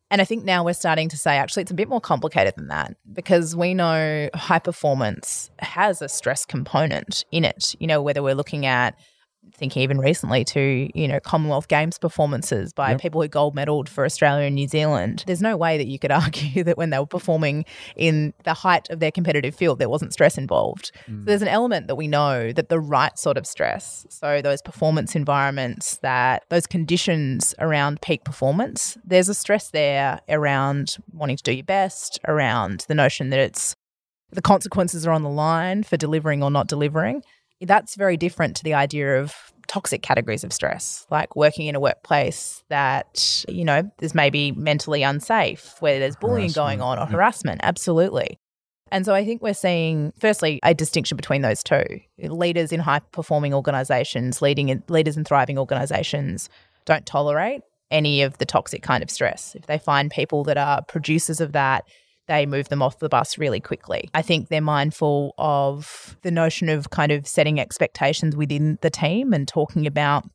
[0.10, 2.68] And I think now we're starting to say actually it's a bit more complicated than
[2.68, 7.74] that because we know high performance has a stress component in it.
[7.80, 9.00] You know, whether we're looking at
[9.56, 13.02] thinking even recently to, you know, Commonwealth Games performances by Yep.
[13.02, 15.24] people who gold medaled for Australia and New Zealand.
[15.28, 18.90] There's no way that you could argue that when they were performing in the height
[18.90, 20.92] of their competitive field, there wasn't stress involved.
[21.06, 21.26] So mm.
[21.26, 25.16] there's an element that we know that the right sort of stress, so those performance
[25.16, 31.54] environments, that those conditions around peak performance, there's a stress there around wanting to do
[31.54, 33.76] your best, around the notion that it's
[34.32, 37.22] the consequences are on the line for delivering or not delivering.
[37.62, 39.34] That's very different to the idea of
[39.68, 45.04] toxic categories of stress, like working in a workplace that, you know, is maybe mentally
[45.04, 47.12] unsafe, where there's bullying going on or yeah.
[47.12, 47.62] harassment.
[47.64, 48.38] Absolutely.
[48.92, 51.84] And so I think we're seeing, firstly, a distinction between those two.
[52.20, 56.50] Leaders in high performing organizations, leading in, leaders in thriving organizations
[56.86, 59.56] don't tolerate any of the toxic kind of stress.
[59.56, 61.86] If they find people that are producers of that,
[62.28, 64.10] they move them off the bus really quickly.
[64.14, 69.34] I think they're mindful of the notion of kind of setting expectations within the team
[69.34, 70.30] and talking about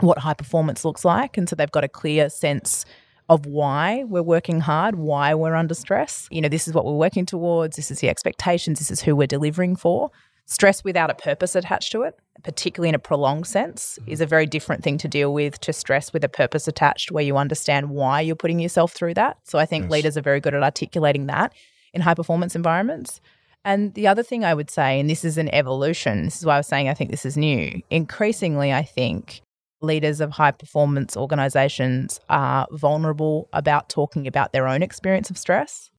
[0.00, 1.36] what high performance looks like.
[1.36, 2.84] And so they've got a clear sense
[3.28, 6.28] of why we're working hard, why we're under stress.
[6.30, 9.16] You know, this is what we're working towards, this is the expectations, this is who
[9.16, 10.10] we're delivering for.
[10.46, 14.10] Stress without a purpose attached to it, particularly in a prolonged sense, mm-hmm.
[14.10, 17.24] is a very different thing to deal with to stress with a purpose attached where
[17.24, 19.38] you understand why you're putting yourself through that.
[19.44, 19.90] So I think Yes.
[19.92, 21.52] leaders are very good at articulating that
[21.94, 23.20] in high performance environments.
[23.64, 26.54] And the other thing I would say, and this is an evolution, this is why
[26.54, 27.80] I was saying I think this is new.
[27.88, 29.40] Increasingly, I think
[29.80, 35.90] leaders of high performance organizations are vulnerable about talking about their own experience of stress.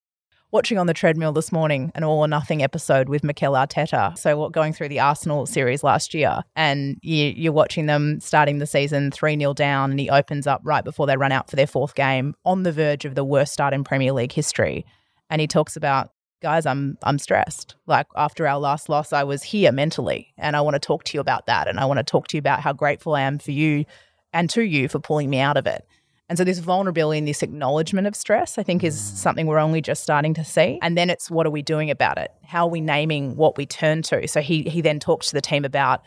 [0.55, 4.17] Watching on the treadmill this morning an all or nothing episode with Mikel Arteta.
[4.17, 8.59] So, what going through the Arsenal series last year, and you, you're watching them starting
[8.59, 11.57] the season 3 0 down, and he opens up right before they run out for
[11.57, 14.85] their fourth game on the verge of the worst start in Premier League history.
[15.29, 19.41] And he talks about guys i'm i'm stressed like after our last loss i was
[19.41, 22.03] here mentally and i want to talk to you about that and i want to
[22.03, 23.83] talk to you about how grateful i am for you
[24.31, 25.87] and to you for pulling me out of it
[26.27, 29.81] and so this vulnerability and this acknowledgement of stress i think is something we're only
[29.81, 32.71] just starting to see and then it's what are we doing about it how are
[32.71, 36.01] we naming what we turn to so he he then talks to the team about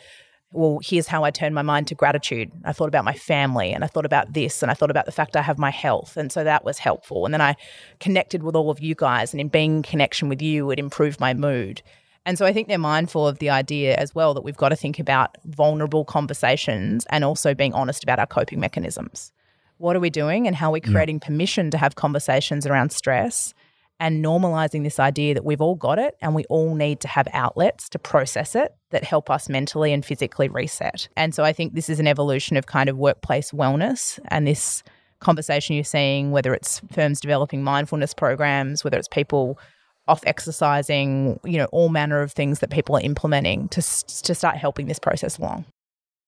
[0.53, 2.51] well, here's how I turned my mind to gratitude.
[2.65, 5.13] I thought about my family and I thought about this and I thought about the
[5.13, 6.17] fact I have my health.
[6.17, 7.27] And so that was helpful.
[7.27, 7.55] And then I
[8.01, 9.35] connected with all of you guys.
[9.35, 11.83] And in being in connection with you, it improved my mood.
[12.25, 14.77] And so I think they're mindful of the idea as well that we've got to
[14.77, 19.33] think about vulnerable conversations and also being honest about our coping mechanisms.
[19.79, 23.55] What are we doing and how are we creating permission to have conversations around stress
[24.01, 27.27] and normalizing this idea that we've all got it and we all need to have
[27.33, 31.09] outlets to process it that help us mentally and physically reset.
[31.17, 34.83] And so I think this is an evolution of kind of workplace wellness and this
[35.21, 39.59] conversation you're seeing, whether it's firms developing mindfulness programs, whether it's people
[40.07, 44.57] off exercising, you know, all manner of things that people are implementing to, to start
[44.57, 45.65] helping this process along.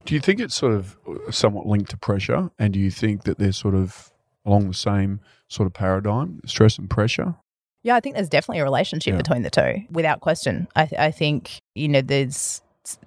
[0.05, 2.51] Do you think it's sort of uh, somewhat linked to pressure?
[2.59, 4.11] And do you think that they're sort of
[4.45, 7.35] along the same sort of paradigm, stress and pressure?
[7.83, 9.19] Yeah, I think there's definitely a relationship Yeah.
[9.19, 10.69] between the two, without question.
[10.77, 12.61] I, th- I think, you know, there's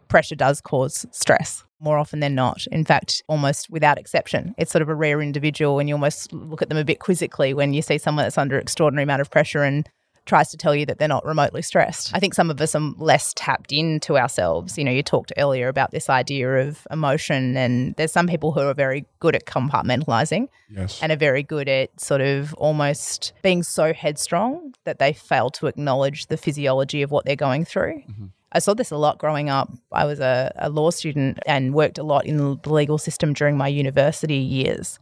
[0.08, 2.66] pressure does cause stress more often than not.
[2.72, 4.56] In fact, almost without exception.
[4.58, 7.54] It's sort of a rare individual, and you almost look at them a bit quizzically
[7.54, 9.88] when you see someone that's under extraordinary amount of pressure and
[10.26, 12.12] tries to tell you that they're not remotely stressed.
[12.16, 14.78] I think some of us are less tapped into ourselves.
[14.78, 18.62] You know, you talked earlier about this idea of emotion, and there's some people who
[18.62, 21.00] are very good at compartmentalizing Yes.
[21.04, 25.68] and are very good at sort of almost being so headstrong that they fail to
[25.68, 28.02] acknowledge the physiology of what they're going through.
[28.10, 28.26] Mm-hmm.
[28.52, 29.72] I saw this a lot growing up.
[29.92, 33.58] I was a, a law student and worked a lot in the legal system during
[33.58, 35.00] my university years.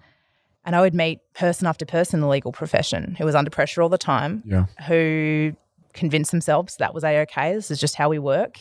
[0.64, 3.82] And I would meet person after person in the legal profession who was under pressure
[3.82, 4.66] all the time, yeah.
[4.88, 5.54] who
[5.94, 7.54] convinced themselves that was a okay.
[7.54, 8.60] This is just how we work.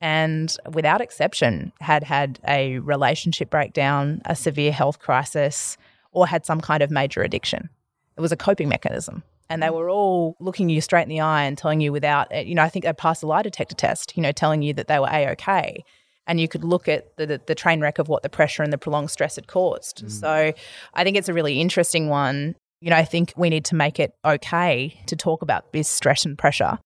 [0.00, 5.76] And without exception, had had a relationship breakdown, a severe health crisis,
[6.10, 7.70] or had some kind of major addiction.
[8.16, 9.22] It was a coping mechanism.
[9.48, 12.54] And they were all looking you straight in the eye and telling you without, you
[12.54, 14.98] know, I think they passed a lie detector test, you know, telling you that they
[14.98, 15.84] were A OK.
[16.26, 18.78] And you could look at the, the, train wreck of what the pressure and the
[18.78, 20.04] prolonged stress had caused.
[20.04, 20.10] Mm.
[20.10, 20.52] So
[20.94, 22.54] I think it's a really interesting one.
[22.80, 26.24] You know, I think we need to make it okay to talk about this stress
[26.24, 26.78] and pressure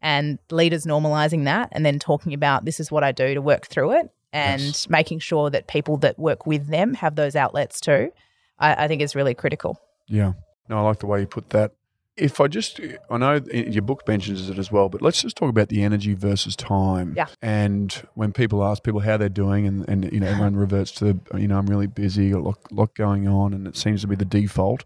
[0.00, 3.66] and leaders normalizing that and then talking about this is what I do to work
[3.66, 4.88] through it and Yes.
[4.88, 8.12] making sure that people that work with them have those outlets too,
[8.58, 9.80] I, I think is really critical.
[10.08, 10.32] Yeah.
[10.68, 11.72] No, I like the way you put that.
[12.16, 15.48] If I just, I know your book mentions it as well, but let's just talk
[15.48, 17.14] about the energy versus time.
[17.16, 17.26] Yeah.
[17.42, 21.18] And when people ask people how they're doing, and, and you know, everyone reverts to,
[21.34, 24.06] you know, I'm really busy, got a lot, lot going on, and it seems to
[24.06, 24.84] be the default.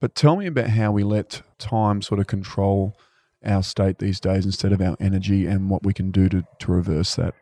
[0.00, 2.96] But tell me about how we let time sort of control
[3.44, 6.72] our state these days instead of our energy and what we can do to, to
[6.72, 7.34] reverse that.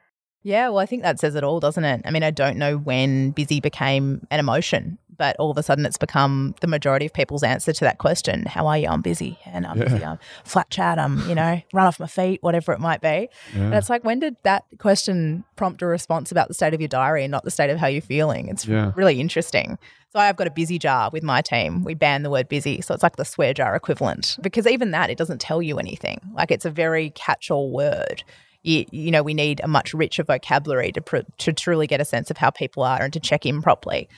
[0.43, 2.03] Yeah, well, I think that says it all, doesn't it?
[2.05, 5.87] I mean, I don't know when busy became an emotion, but all of a sudden
[5.87, 8.45] it's become the majority of people's answer to that question.
[8.47, 8.89] How are you?
[8.89, 9.85] I'm busy and I'm Yeah.
[9.85, 10.05] busy.
[10.05, 10.99] I'm flat chat.
[10.99, 13.29] I'm, you know, run off my feet, whatever it might be.
[13.55, 16.89] And it's like, when did that question prompt a response about the state of your
[16.89, 18.49] diary and not the state of how you're feeling?
[18.49, 18.93] It's Yeah.
[18.95, 19.79] really interesting.
[20.13, 21.83] So I've got a busy jar with my team.
[21.83, 22.81] We ban the word busy.
[22.81, 26.21] So it's like the swear jar equivalent because even that, it doesn't tell you anything.
[26.35, 28.23] Like it's a very catch all word.
[28.63, 32.05] You, you know, we need a much richer vocabulary to, pr- to truly get a
[32.05, 34.09] sense of how people are and to check in properly.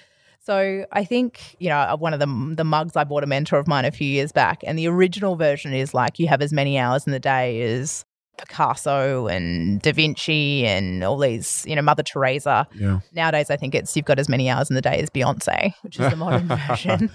[0.46, 3.66] So I think you know one of the the mugs I bought a mentor of
[3.66, 6.78] mine a few years back, and the original version is like you have as many
[6.78, 8.04] hours in the day as
[8.38, 12.68] Picasso and Da Vinci and all these you know Mother Teresa.
[12.76, 13.00] Yeah.
[13.12, 15.98] Nowadays, I think it's you've got as many hours in the day as Beyonce, which
[15.98, 17.10] is the modern version.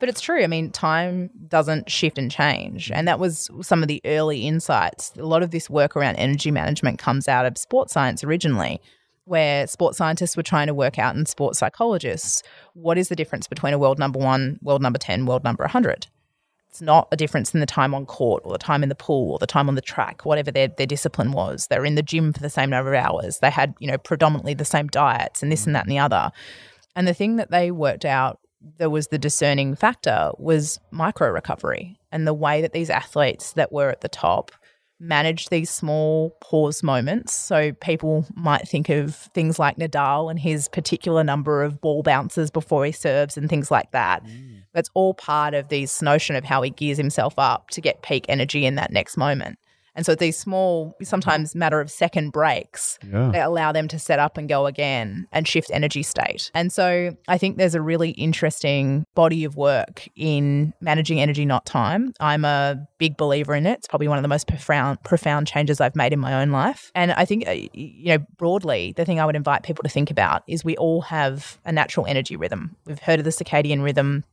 [0.00, 0.42] But it's true.
[0.42, 2.90] I mean, time doesn't shift and change.
[2.90, 5.12] And that was some of the early insights.
[5.16, 8.80] A lot of this work around energy management comes out of sports science originally,
[9.24, 12.42] where sports scientists were trying to work out and sports psychologists
[12.74, 16.06] what is the difference between a world number one, world number 10, world number 100.
[16.68, 19.32] It's not a difference in the time on court or the time in the pool
[19.32, 21.68] or the time on the track, whatever their, their discipline was.
[21.68, 23.38] They're in the gym for the same number of hours.
[23.38, 25.78] They had, you know, predominantly the same diets and this and mm.
[25.78, 26.32] that and the other.
[26.96, 28.40] And the thing that they worked out
[28.78, 33.72] that was the discerning factor was micro recovery and the way that these athletes that
[33.72, 34.50] were at the top
[35.00, 37.32] managed these small pause moments.
[37.32, 42.50] So people might think of things like Nadal and his particular number of ball bounces
[42.50, 44.24] before he serves and things like that.
[44.24, 44.62] Mm.
[44.72, 48.26] That's all part of this notion of how he gears himself up to get peak
[48.28, 49.58] energy in that next moment.
[49.96, 53.30] And so these small, sometimes matter of second breaks Yeah.
[53.32, 56.50] they allow them to set up and go again and shift energy state.
[56.54, 61.64] And so I think there's a really interesting body of work in managing energy, not
[61.66, 62.12] time.
[62.20, 63.78] I'm a big believer in it.
[63.78, 66.90] It's probably one of the most profound profound changes I've made in my own life.
[66.94, 70.10] And I think uh, you know broadly, the thing I would invite people to think
[70.10, 72.76] about is we all have a natural energy rhythm.
[72.86, 74.24] We've heard of the circadian rhythm.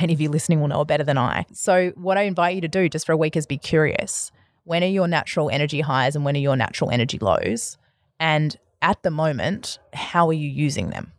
[0.00, 1.46] Many of you listening will know it better than I.
[1.52, 4.30] So, what I invite you to do just for a week is be curious.
[4.70, 7.76] When are your natural energy highs and when are your natural energy lows?
[8.20, 11.10] And at the moment, how are you using them?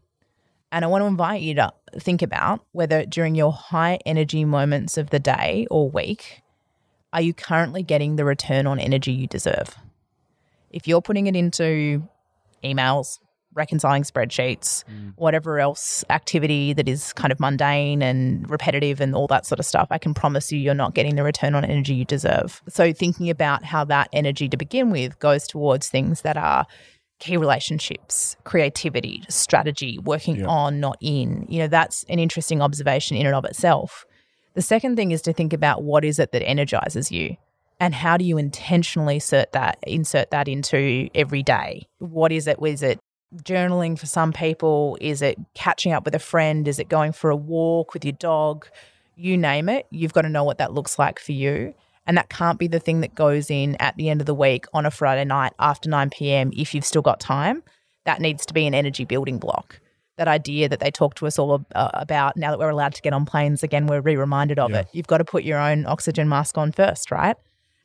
[0.71, 4.97] And I want to invite you to think about whether during your high energy moments
[4.97, 6.43] of the day or week,
[7.11, 9.75] are you currently getting the return on energy you deserve?
[10.69, 12.07] If you're putting it into
[12.63, 13.19] emails,
[13.53, 15.13] reconciling spreadsheets, mm.
[15.17, 19.65] whatever else activity that is kind of mundane and repetitive and all that sort of
[19.65, 22.61] stuff, I can promise you you're not getting the return on energy you deserve.
[22.69, 26.65] So, thinking about how that energy to begin with goes towards things that are
[27.19, 30.47] key relationships, creativity, strategy, working Yeah.
[30.47, 34.05] on, not in, you know, that's an interesting observation in and of itself.
[34.55, 37.37] The second thing is to think about what is it that energizes you
[37.79, 41.87] And how do you intentionally insert that insert that into every day?
[41.97, 42.57] What is it?
[42.63, 42.99] Is it
[43.37, 44.97] journaling for some people?
[45.01, 46.67] Is it catching up with a friend?
[46.67, 48.67] Is it going for a walk with your dog?
[49.15, 49.87] You name it.
[49.89, 51.73] You've got to know what that looks like for you.
[52.07, 54.65] And that can't be the thing that goes in at the end of the week
[54.73, 56.51] on a Friday night after 9 p.m.
[56.55, 57.63] if you've still got time.
[58.05, 59.79] That needs to be an energy building block.
[60.17, 63.01] That idea that they talk to us all uh, about now that we're allowed to
[63.01, 64.79] get on planes again, we're re reminded of yeah.
[64.79, 64.87] it.
[64.91, 67.37] You've got to put your own oxygen mask on first, right?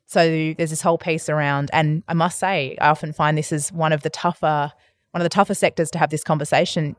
[0.07, 3.71] So there's this whole piece around, and I must say, I often find this is
[3.73, 4.71] one of the tougher,
[5.11, 6.95] one of the toughest sectors to have this conversation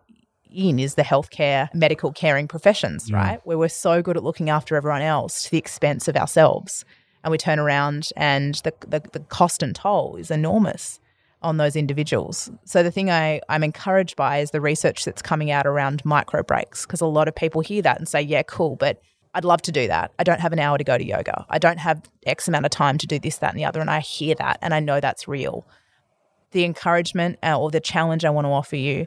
[0.51, 3.17] in is the healthcare, medical caring professions, yeah.
[3.17, 3.41] right?
[3.45, 6.85] Where we're so good at looking after everyone else to the expense of ourselves
[7.23, 11.01] and we turn around and the, the, the cost and toll is enormous
[11.43, 12.51] on those individuals.
[12.65, 16.43] So the thing I, I'm encouraged by is the research that's coming out around micro
[16.43, 19.01] breaks, because a lot of people hear that and say, yeah, cool, but
[19.35, 20.11] I'd love to do that.
[20.19, 21.47] I don't have an hour to go to yoga.
[21.49, 23.81] I don't have X amount of time to do this, that, and the other.
[23.81, 25.67] And I hear that and I know that's real.
[26.51, 29.07] The encouragement uh, or the challenge I want to offer you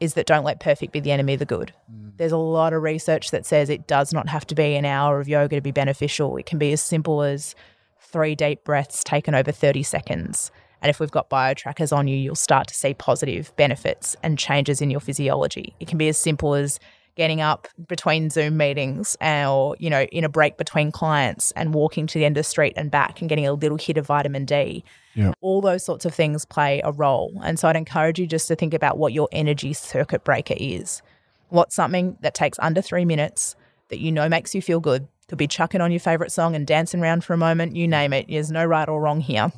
[0.00, 1.72] is that don't let perfect be the enemy of the good.
[1.92, 2.12] Mm.
[2.16, 5.20] There's a lot of research that says it does not have to be an hour
[5.20, 6.36] of yoga to be beneficial.
[6.36, 7.54] It can be as simple as
[8.00, 10.50] three deep breaths taken over 30 seconds.
[10.80, 14.38] And if we've got bio trackers on you, you'll start to see positive benefits and
[14.38, 15.74] changes in your physiology.
[15.80, 16.78] It can be as simple as
[17.18, 22.06] getting up between Zoom meetings or, you know, in a break between clients and walking
[22.06, 24.44] to the end of the street and back and getting a little hit of vitamin
[24.44, 24.84] D.
[25.14, 25.32] Yeah.
[25.40, 27.32] All those sorts of things play a role.
[27.42, 31.02] And so I'd encourage you just to think about what your energy circuit breaker is.
[31.48, 33.56] What's something that takes under three minutes
[33.88, 35.08] that you know makes you feel good?
[35.26, 38.12] Could be chucking on your favorite song and dancing around for a moment, you name
[38.12, 38.26] it.
[38.28, 39.52] There's no right or wrong here.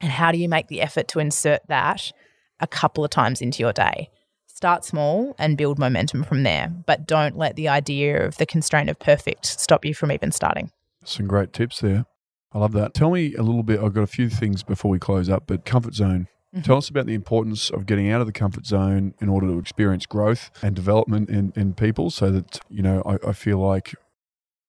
[0.00, 2.12] And how do you make the effort to insert that
[2.60, 4.08] a couple of times into your day?
[4.62, 8.88] Start small and build momentum from there, but don't let the idea of the constraint
[8.88, 10.70] of perfect stop you from even starting.
[11.04, 12.06] Some great tips there.
[12.52, 12.94] I love that.
[12.94, 13.80] Tell me a little bit.
[13.80, 16.28] I've got a few things before we close up, but comfort zone.
[16.54, 16.62] Mm-hmm.
[16.62, 19.58] Tell us about the importance of getting out of the comfort zone in order to
[19.58, 23.96] experience growth and development in, in people so that, you know, I, I feel like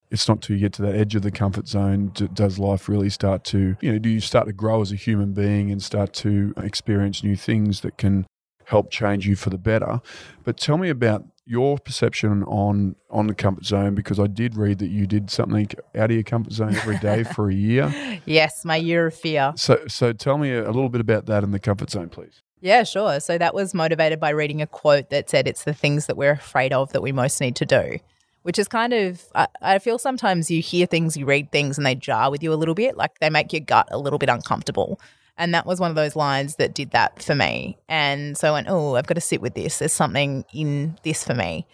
[0.10, 3.12] it's not till you get to that edge of the comfort zone does life really
[3.12, 6.14] start to, you know, do you start to grow as a human being and start
[6.14, 8.26] to experience new things that can
[8.66, 10.02] help change you for the better.
[10.44, 14.80] But tell me about your perception on on the comfort zone because I did read
[14.80, 17.94] that you did something out of your comfort zone every day for a year.
[18.26, 19.54] Yes, my year of fear.
[19.56, 22.42] So so tell me a little bit about that in the comfort zone, please.
[22.64, 23.20] Yeah, sure.
[23.20, 26.32] So that was motivated by reading a quote that said it's the things that we're
[26.32, 28.00] afraid of that we most need to do.
[28.44, 31.86] Which is kind of, I, I feel sometimes you hear things, you read things, and
[31.86, 32.96] they jar with you a little bit.
[32.96, 34.98] Like they make your gut a little bit uncomfortable.
[35.38, 37.78] And that was one of those lines that did that for me.
[37.90, 39.80] And so I went, oh, I've got to sit with this.
[39.80, 41.66] There's something in this for me.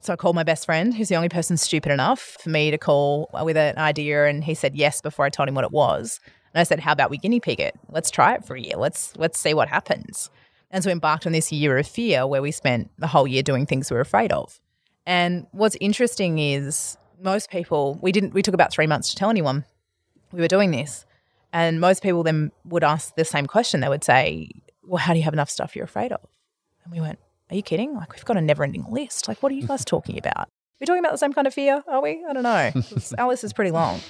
[0.00, 2.78] So I called my best friend, who's the only person stupid enough for me to
[2.78, 4.26] call with an idea.
[4.26, 6.20] And he said yes before I told him what it was.
[6.52, 7.74] And I said, how about we guinea pig it?
[7.88, 8.76] Let's try it for a year.
[8.76, 10.28] Let's let's see what happens.
[10.70, 13.42] And so we embarked on this year of fear where we spent the whole year
[13.42, 14.58] doing things we were afraid of.
[15.06, 19.30] And what's interesting is most people, we didn't, we took about three months to tell
[19.30, 19.64] anyone
[20.32, 21.06] we were doing this.
[21.52, 23.80] And most people then would ask the same question.
[23.80, 24.48] They would say,
[24.82, 26.20] Well, how do you have enough stuff you're afraid of?
[26.84, 27.18] And we went,
[27.50, 27.94] Are you kidding?
[27.94, 29.28] Like, we've got a never ending list.
[29.28, 30.48] Like, what are you guys talking about?
[30.80, 32.24] We're talking about the same kind of fear, are we?
[32.28, 32.72] I don't know.
[33.18, 34.00] Our list is pretty long.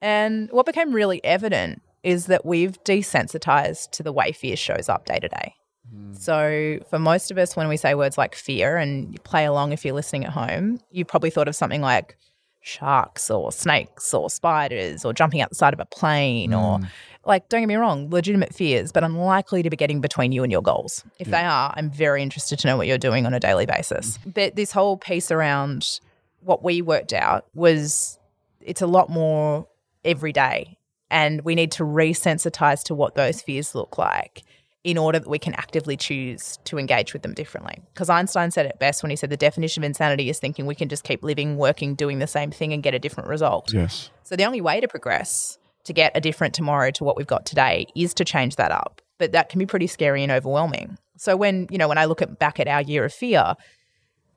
[0.00, 5.06] And what became really evident is that we've desensitized to the way fear shows up
[5.06, 5.54] day to day.
[5.90, 6.14] Hmm.
[6.14, 9.72] So, for most of us, when we say words like fear, and you play along
[9.72, 12.16] if you're listening at home, you probably thought of something like
[12.64, 16.58] sharks or snakes or spiders or jumping out the side of a plane mm.
[16.58, 16.80] or
[17.26, 20.50] like don't get me wrong legitimate fears but unlikely to be getting between you and
[20.50, 21.42] your goals if yeah.
[21.42, 24.32] they are i'm very interested to know what you're doing on a daily basis mm.
[24.32, 26.00] but this whole piece around
[26.40, 28.18] what we worked out was
[28.62, 29.68] it's a lot more
[30.02, 30.78] every day
[31.10, 34.42] and we need to resensitize to what those fears look like
[34.84, 37.80] in order that we can actively choose to engage with them differently.
[37.94, 40.74] Because Einstein said it best when he said the definition of insanity is thinking we
[40.74, 43.72] can just keep living, working, doing the same thing and get a different result.
[43.72, 44.10] Yes.
[44.22, 47.46] So the only way to progress to get a different tomorrow to what we've got
[47.46, 49.00] today is to change that up.
[49.18, 50.98] But that can be pretty scary and overwhelming.
[51.16, 53.54] So when, you know, when I look at back at our year of fear,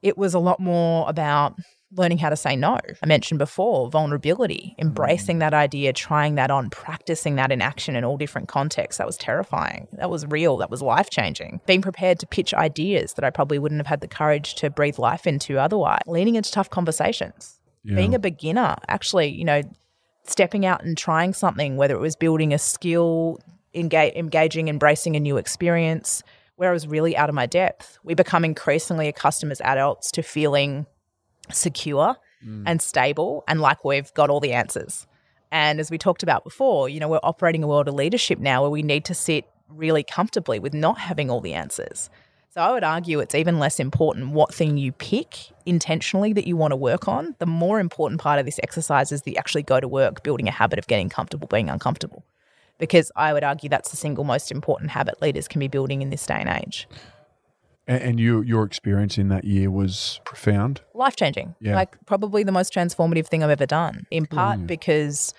[0.02, 1.56] it was a lot more about
[1.92, 2.78] learning how to say no.
[3.02, 4.82] I mentioned before vulnerability, mm.
[4.82, 8.98] embracing that idea, trying that on, practicing that in action in all different contexts.
[8.98, 9.88] That was terrifying.
[9.94, 10.58] That was real.
[10.58, 11.62] That was life changing.
[11.66, 15.00] Being prepared to pitch ideas that I probably wouldn't have had the courage to breathe
[15.00, 16.02] life into otherwise.
[16.08, 17.60] Leaning into tough conversations.
[17.84, 17.96] Yeah.
[17.96, 19.62] Being a beginner, actually, you know,
[20.24, 23.40] stepping out and trying something, whether it was building a skill,
[23.74, 26.22] engage, engaging, embracing a new experience,
[26.58, 27.98] where I was really out of my depth.
[28.04, 30.86] We become increasingly accustomed as adults to feeling
[31.52, 32.64] secure mm.
[32.66, 35.08] and stable and like we've got all the answers.
[35.52, 38.62] And as we talked about before, you know, we're operating a world of leadership now
[38.62, 42.10] where we need to sit really comfortably with not having all the answers.
[42.58, 46.58] So I would argue it's even less important what thing you pick intentionally that you
[46.58, 47.36] want to work on.
[47.40, 50.52] The more important part of this exercise is the actually go to work building a
[50.52, 52.26] habit of getting comfortable being uncomfortable.
[52.80, 56.10] Because I would argue that's the single most important habit leaders can be building in
[56.10, 56.88] this day and age.
[57.88, 61.56] And, and you, your experience in that year was profound, life changing.
[61.60, 61.76] Yeah.
[61.76, 64.06] Like probably the most transformative thing I've ever done.
[64.12, 65.34] In part because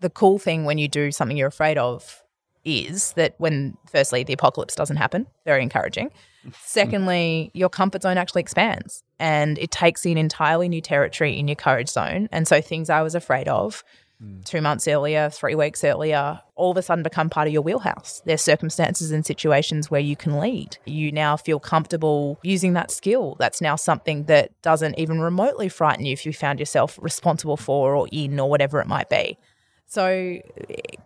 [0.00, 2.22] the cool thing when you do something you're afraid of
[2.64, 6.10] is that when firstly the apocalypse doesn't happen, very encouraging.
[6.62, 11.48] Secondly, your comfort zone actually expands and it takes you an entirely new territory in
[11.48, 12.28] your courage zone.
[12.32, 13.82] And so things I was afraid of
[14.22, 14.44] Mm.
[14.44, 18.20] two months earlier, three weeks earlier, all of a sudden become part of your wheelhouse.
[18.26, 20.76] There's circumstances and situations where you can lead.
[20.84, 23.36] You now feel comfortable using that skill.
[23.38, 27.94] That's now something that doesn't even remotely frighten you if you found yourself responsible for
[27.94, 29.38] or in or whatever it might be.
[29.86, 30.38] So,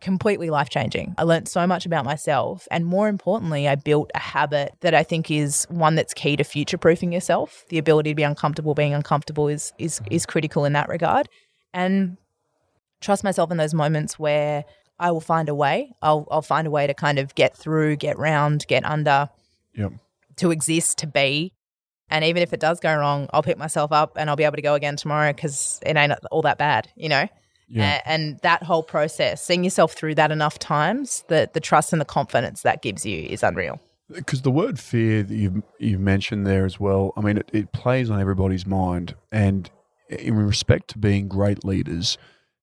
[0.00, 1.14] completely life changing.
[1.16, 2.68] I learned so much about myself.
[2.70, 6.44] And more importantly, I built a habit that I think is one that's key to
[6.44, 7.64] future proofing yourself.
[7.68, 11.30] The ability to be uncomfortable, being uncomfortable is, is, is critical in that regard.
[11.72, 12.18] And
[13.05, 14.64] trust myself in those moments where
[14.98, 15.92] I will find a way.
[16.02, 19.28] I'll, I'll find a way to kind of get through, get round, get under,
[19.74, 19.92] Yep.
[20.36, 21.52] to exist, to be.
[22.11, 24.57] And even if it does go wrong, I'll pick myself up and I'll be able
[24.57, 27.26] to go again tomorrow because it ain't all that bad, you know?
[27.68, 27.96] Yeah.
[28.05, 32.00] A- and that whole process, seeing yourself through that enough times, the, the trust and
[32.00, 33.80] the confidence that gives you is unreal.
[34.12, 37.72] Because the word fear that you've, you've mentioned there as well, I mean, it, it
[37.72, 39.14] plays on everybody's mind.
[39.32, 39.70] And
[40.11, 42.18] in respect to being great leaders,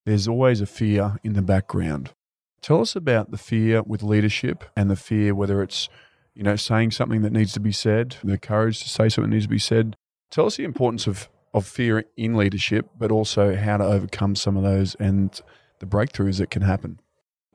[0.06, 2.14] there's always a fear in the background.
[2.62, 5.90] Tell us about the fear with leadership and the fear, whether it's,
[6.36, 9.36] you know, saying something that needs to be said, the courage to say something that
[9.36, 9.96] needs to be said.
[10.30, 14.56] Tell us the importance of, of fear in leadership, but also how to overcome some
[14.58, 15.40] of those and
[15.80, 17.00] the breakthroughs that can happen.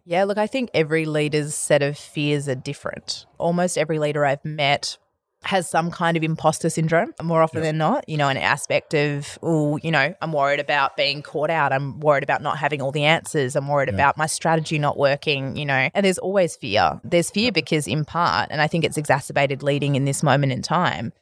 [0.04, 3.26] Yeah, look, I think every leader's set of fears are different.
[3.38, 4.98] Almost every leader I've met
[5.44, 9.38] has some kind of imposter syndrome more often than not, you know, an aspect of,
[9.42, 11.72] oh, you know, I'm worried about being caught out.
[11.72, 13.54] I'm worried about not having all the answers.
[13.54, 17.00] I'm worried about my strategy not working, you know, and there's always fear.
[17.04, 20.62] There's fear because, in part, and I think it's exacerbated leading in this moment in
[20.62, 21.12] time,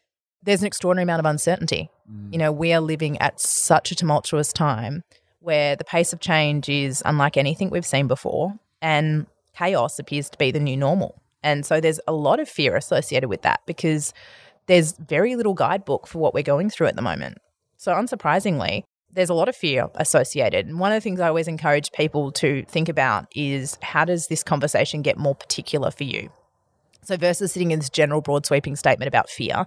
[0.43, 1.91] there's an extraordinary amount of uncertainty.
[2.07, 2.39] You mm.
[2.39, 5.03] know, we are living at such a tumultuous time
[5.41, 10.39] where the pace of change is unlike anything we've seen before, and chaos appears to
[10.39, 11.21] be the new normal.
[11.45, 14.15] And so there's a lot of fear associated with that because
[14.67, 17.37] there's very little guidebook for what we're going through at the moment.
[17.77, 18.83] So, unsurprisingly,
[19.13, 20.67] there's a lot of fear associated.
[20.67, 24.27] And one of the things I always encourage people to think about is how does
[24.29, 26.31] this conversation get more particular for you?
[27.03, 29.67] So, versus sitting in this general, broad, sweeping statement about fear,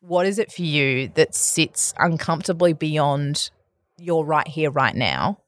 [0.00, 3.50] what is it for you that sits uncomfortably beyond
[3.98, 5.38] your right here, right now,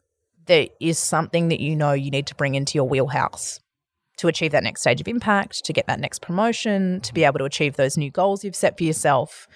[0.46, 3.59] that is something that you know you need to bring into your wheelhouse
[4.20, 7.38] to achieve that next stage of impact, to get that next promotion, to be able
[7.38, 9.48] to achieve those new goals you've set for yourself?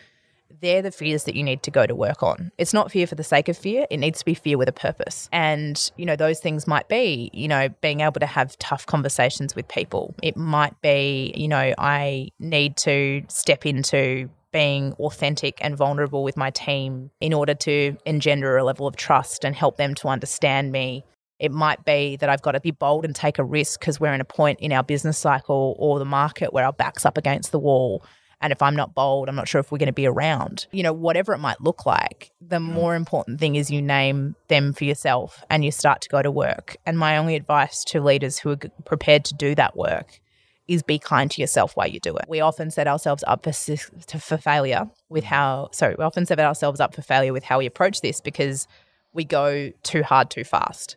[0.61, 2.51] They're the fears that you need to go to work on.
[2.59, 3.87] It's not fear for the sake of fear.
[3.91, 5.29] It needs to be fear with a purpose.
[5.33, 9.55] And, you know, those things might be, you know, being able to have tough conversations
[9.55, 10.15] with people.
[10.23, 16.37] It might be, you know, I need to step into being authentic and vulnerable with
[16.37, 20.71] my team in order to engender a level of trust and help them to understand
[20.71, 21.05] me.
[21.39, 24.15] It might be that I've got to be bold and take a risk because we're
[24.15, 27.53] in a point in our business cycle or the market where our back's up against
[27.53, 28.05] the wall.
[28.41, 30.67] And if I'm not bold, I'm not sure if we're going to be around.
[30.71, 32.73] You know, whatever it might look like, the mm.
[32.73, 36.31] more important thing is you name them for yourself and you start to go to
[36.31, 36.77] work.
[36.85, 40.21] And my only advice to leaders who are prepared to do that work
[40.69, 42.27] is be kind to yourself while you do it.
[42.29, 45.29] We often set ourselves up for, for failure with mm.
[45.29, 48.69] how, sorry, we often set ourselves up for failure with how we approach this because
[49.13, 50.97] we go too hard too fast.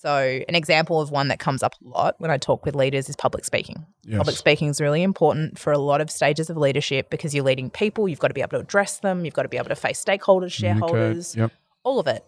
[0.00, 3.08] So, an example of one that comes up a lot when I talk with leaders
[3.08, 3.84] is public speaking.
[4.04, 4.18] Yes.
[4.18, 7.68] Public speaking is really important for a lot of stages of leadership because you're leading
[7.68, 9.74] people, you've got to be able to address them, you've got to be able to
[9.74, 11.50] face stakeholders, shareholders, Yep.
[11.82, 12.24] all of it.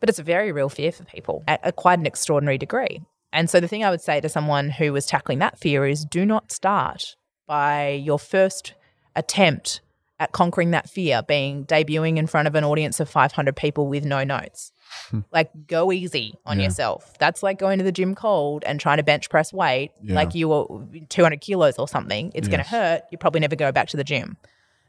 [0.00, 3.02] But it's a very real fear for people at a, quite an extraordinary degree.
[3.34, 6.06] And so the thing I would say to someone who was tackling that fear is
[6.06, 7.16] do not start
[7.46, 8.72] by your first
[9.14, 9.82] attempt
[10.18, 14.06] at conquering that fear being debuting in front of an audience of 500 people with
[14.06, 14.72] no notes.
[15.32, 16.64] like go easy on Yeah.
[16.64, 17.14] yourself.
[17.18, 20.14] That's like going to the gym cold and trying to bench press weight Yeah.
[20.14, 20.66] like you were
[21.08, 22.32] 200 kilos or something.
[22.34, 23.02] It's going to hurt.
[23.10, 24.36] You probably never go back to the gym.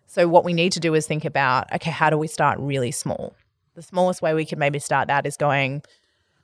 [0.07, 2.91] So what we need to do is think about okay, how do we start really
[2.91, 3.33] small?
[3.75, 5.81] The smallest way we can maybe start that is going,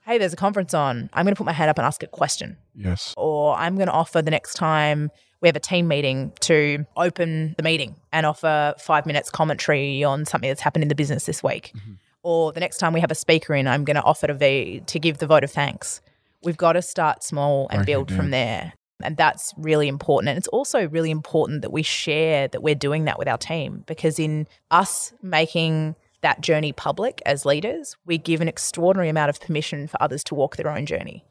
[0.06, 1.10] hey, there's a conference on.
[1.12, 2.56] I'm going to put my hand up and ask a question.
[2.76, 3.14] Yes.
[3.18, 7.54] Or I'm going to offer the next time we have a team meeting to open
[7.58, 11.44] the meeting and offer five minutes commentary on something that's happened in the business this
[11.44, 11.74] week.
[11.76, 11.92] Mm-hmm.
[12.28, 15.00] Or the next time we have a speaker in, I'm going to offer to to
[15.00, 16.02] give the vote of thanks.
[16.44, 18.18] We've got to start small and it build down.
[18.18, 18.74] from there.
[19.02, 20.28] And that's really important.
[20.28, 23.86] And it's also really important that we share that we're doing that with our team
[23.88, 29.40] because in us making that journey public as leaders, we give an extraordinary amount of
[29.40, 31.24] permission for others to walk their own journey.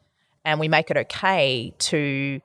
[0.45, 2.41] And we make it okay to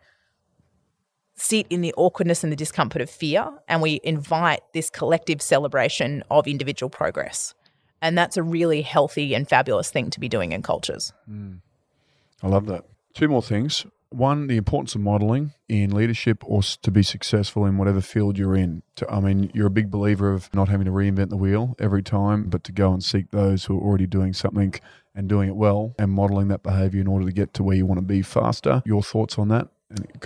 [1.36, 6.22] sit in the awkwardness and the discomfort of fear and we invite this collective celebration
[6.30, 7.54] of individual progress.
[8.02, 11.12] And that's a really healthy and fabulous thing to be doing in cultures.
[11.30, 11.60] Mm.
[12.42, 12.84] I love that.
[13.14, 13.86] Two more things.
[14.10, 18.56] One, the importance of modeling in leadership or to be successful in whatever field you're
[18.56, 18.82] in.
[18.96, 22.02] To, I mean, you're a big believer of not having to reinvent the wheel every
[22.02, 24.74] time, but to go and seek those who are already doing something
[25.14, 27.86] and doing it well and modeling that behavior in order to get to where you
[27.86, 28.82] want to be faster.
[28.84, 29.68] Your thoughts on that?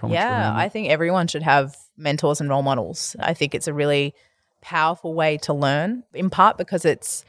[0.08, 3.16] Yeah, I think everyone should have mentors and role models.
[3.18, 4.14] I think it's a really
[4.60, 7.24] powerful way to learn, in part because it's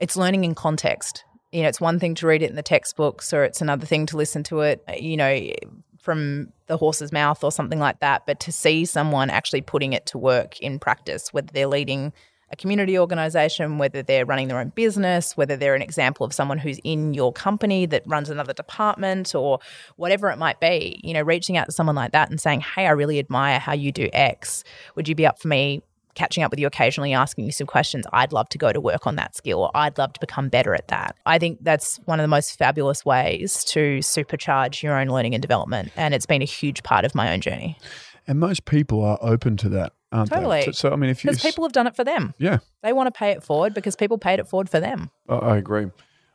[0.00, 1.24] it's learning in context.
[1.52, 4.06] You know, it's one thing to read it in the textbooks, or it's another thing
[4.06, 5.50] to listen to it, uh, you know,
[5.98, 8.26] from the horse's mouth or something like that.
[8.26, 12.12] But to see someone actually putting it to work in practice, whether they're leading
[12.50, 16.58] a community organization, whether they're running their own business, whether they're an example of someone
[16.58, 19.58] who's in your company that runs another department or
[19.96, 22.86] whatever it might be, you know, reaching out to someone like that and saying, Hey,
[22.86, 24.64] I really admire how you do X.
[24.94, 25.82] Would you be up for me
[26.14, 28.06] catching up with you occasionally, asking you some questions?
[28.12, 30.74] I'd love to go to work on that skill or I'd love to become better
[30.74, 31.16] at that.
[31.26, 35.42] I think that's one of the most fabulous ways to supercharge your own learning and
[35.42, 35.90] development.
[35.96, 37.78] And it's been a huge part of my own journey
[38.26, 40.60] And most people are open to that, aren't Totally.
[40.60, 40.64] they?
[40.66, 42.34] So, so, I mean, if you because people have done it for them.
[42.38, 45.10] yeah, They want to pay it forward because people paid it forward for them.
[45.28, 45.86] I I agree.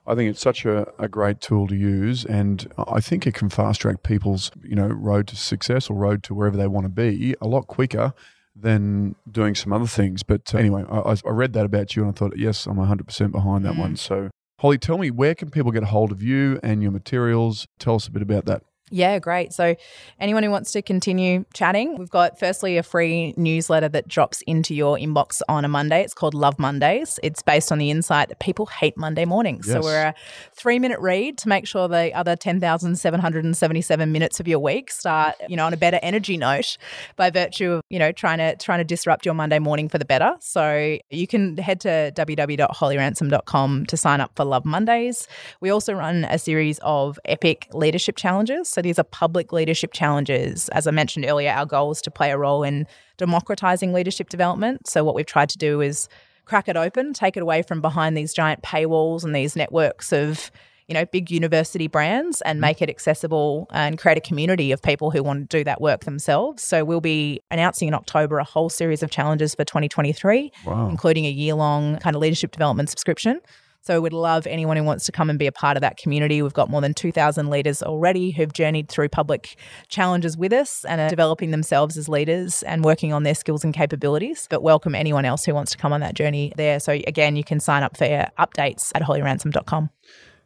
[0.06, 3.48] I think it's such a, a great tool to use, and I think it can
[3.50, 6.90] fast track people's you know road to success or road to wherever they want to
[6.90, 8.14] be a lot quicker
[8.56, 10.24] than doing some other things.
[10.24, 13.06] But uh, anyway, I, I- read that about you, and I thought, yes, I'm 100
[13.08, 13.96] percent behind that one.
[13.96, 14.30] So,
[14.60, 17.66] Holly, tell me where can people get a hold of you and your materials?
[17.80, 18.64] Tell us a bit about that.
[18.92, 19.54] Yeah, great.
[19.54, 19.76] So,
[20.20, 24.76] anyone who wants to continue chatting, we've got firstly a free newsletter that drops into
[24.76, 26.02] your inbox on a Monday.
[26.02, 27.18] It's called Love Mondays.
[27.24, 29.68] It's based on the insight that people hate Monday mornings.
[29.68, 30.16] So, we're a
[30.54, 35.56] three minute read to make sure the other 10,777 minutes of your week start, you
[35.56, 36.78] know, on a better energy note
[37.16, 40.06] by virtue of, you know, trying to trying to disrupt your Monday morning for the
[40.06, 40.36] better.
[40.40, 45.28] So, you can head to www.hollyransom.com to sign up for Love Mondays.
[45.62, 48.70] We also run a series of epic leadership challenges.
[48.70, 50.70] So these are public leadership challenges.
[50.70, 52.86] As I mentioned earlier, our goal is to play a role in
[53.18, 54.88] democratizing leadership development.
[54.88, 56.08] So what we've tried to do is
[56.46, 60.52] crack it open, take it away from behind these giant paywalls and these networks of
[60.88, 62.62] you know, big university brands and mm-hmm.
[62.62, 66.04] make it accessible and create a community of people who want to do that work
[66.04, 66.62] themselves.
[66.62, 70.90] So we'll be announcing in October a whole series of challenges for 2023 Wow.
[70.90, 73.40] including a year long kind of leadership development subscription.
[73.86, 76.42] So we'd love anyone who wants to come and be a part of that community.
[76.42, 79.58] We've got more than 2,000 leaders already who've journeyed through public
[79.90, 83.74] challenges with us and are developing themselves as leaders and working on their skills and
[83.74, 84.48] capabilities.
[84.50, 86.80] But welcome anyone else who wants to come on that journey there.
[86.80, 88.06] So again, you can sign up for
[88.40, 89.90] updates at hollyransom.com.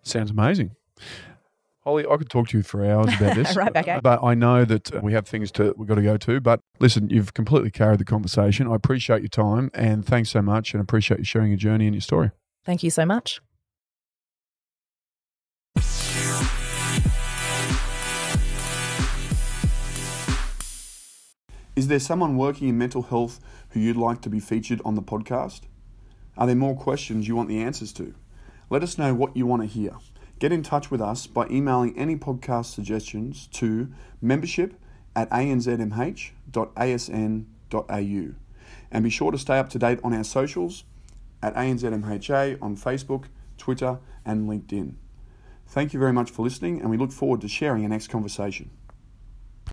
[0.01, 0.71] Sounds amazing.
[1.81, 3.55] Holly, I could talk to you for hours about this.
[3.55, 4.01] Right back at.
[4.01, 6.39] But I know that we have things to we've got to go to.
[6.41, 8.67] But listen, you've completely carried the conversation.
[8.67, 11.93] I appreciate your time and thanks so much, and appreciate you sharing your journey and
[11.93, 12.31] your story.
[12.67, 13.39] Thank you so much.
[21.77, 23.39] Is there someone working in mental health
[23.69, 25.61] who you'd like to be featured on the podcast?
[26.37, 28.13] Are there more questions you want the answers to?
[28.69, 29.95] Let us know what you want to hear.
[30.37, 34.73] Get in touch with us by emailing any podcast suggestions to membership
[35.15, 36.33] at anzmh.asn.au.
[38.91, 40.83] And be sure to stay up to date on our socials
[41.41, 43.25] at ANZMHA on Facebook,
[43.57, 44.93] Twitter, and LinkedIn.
[45.67, 48.69] Thank you very much for listening, and we look forward to sharing our next conversation.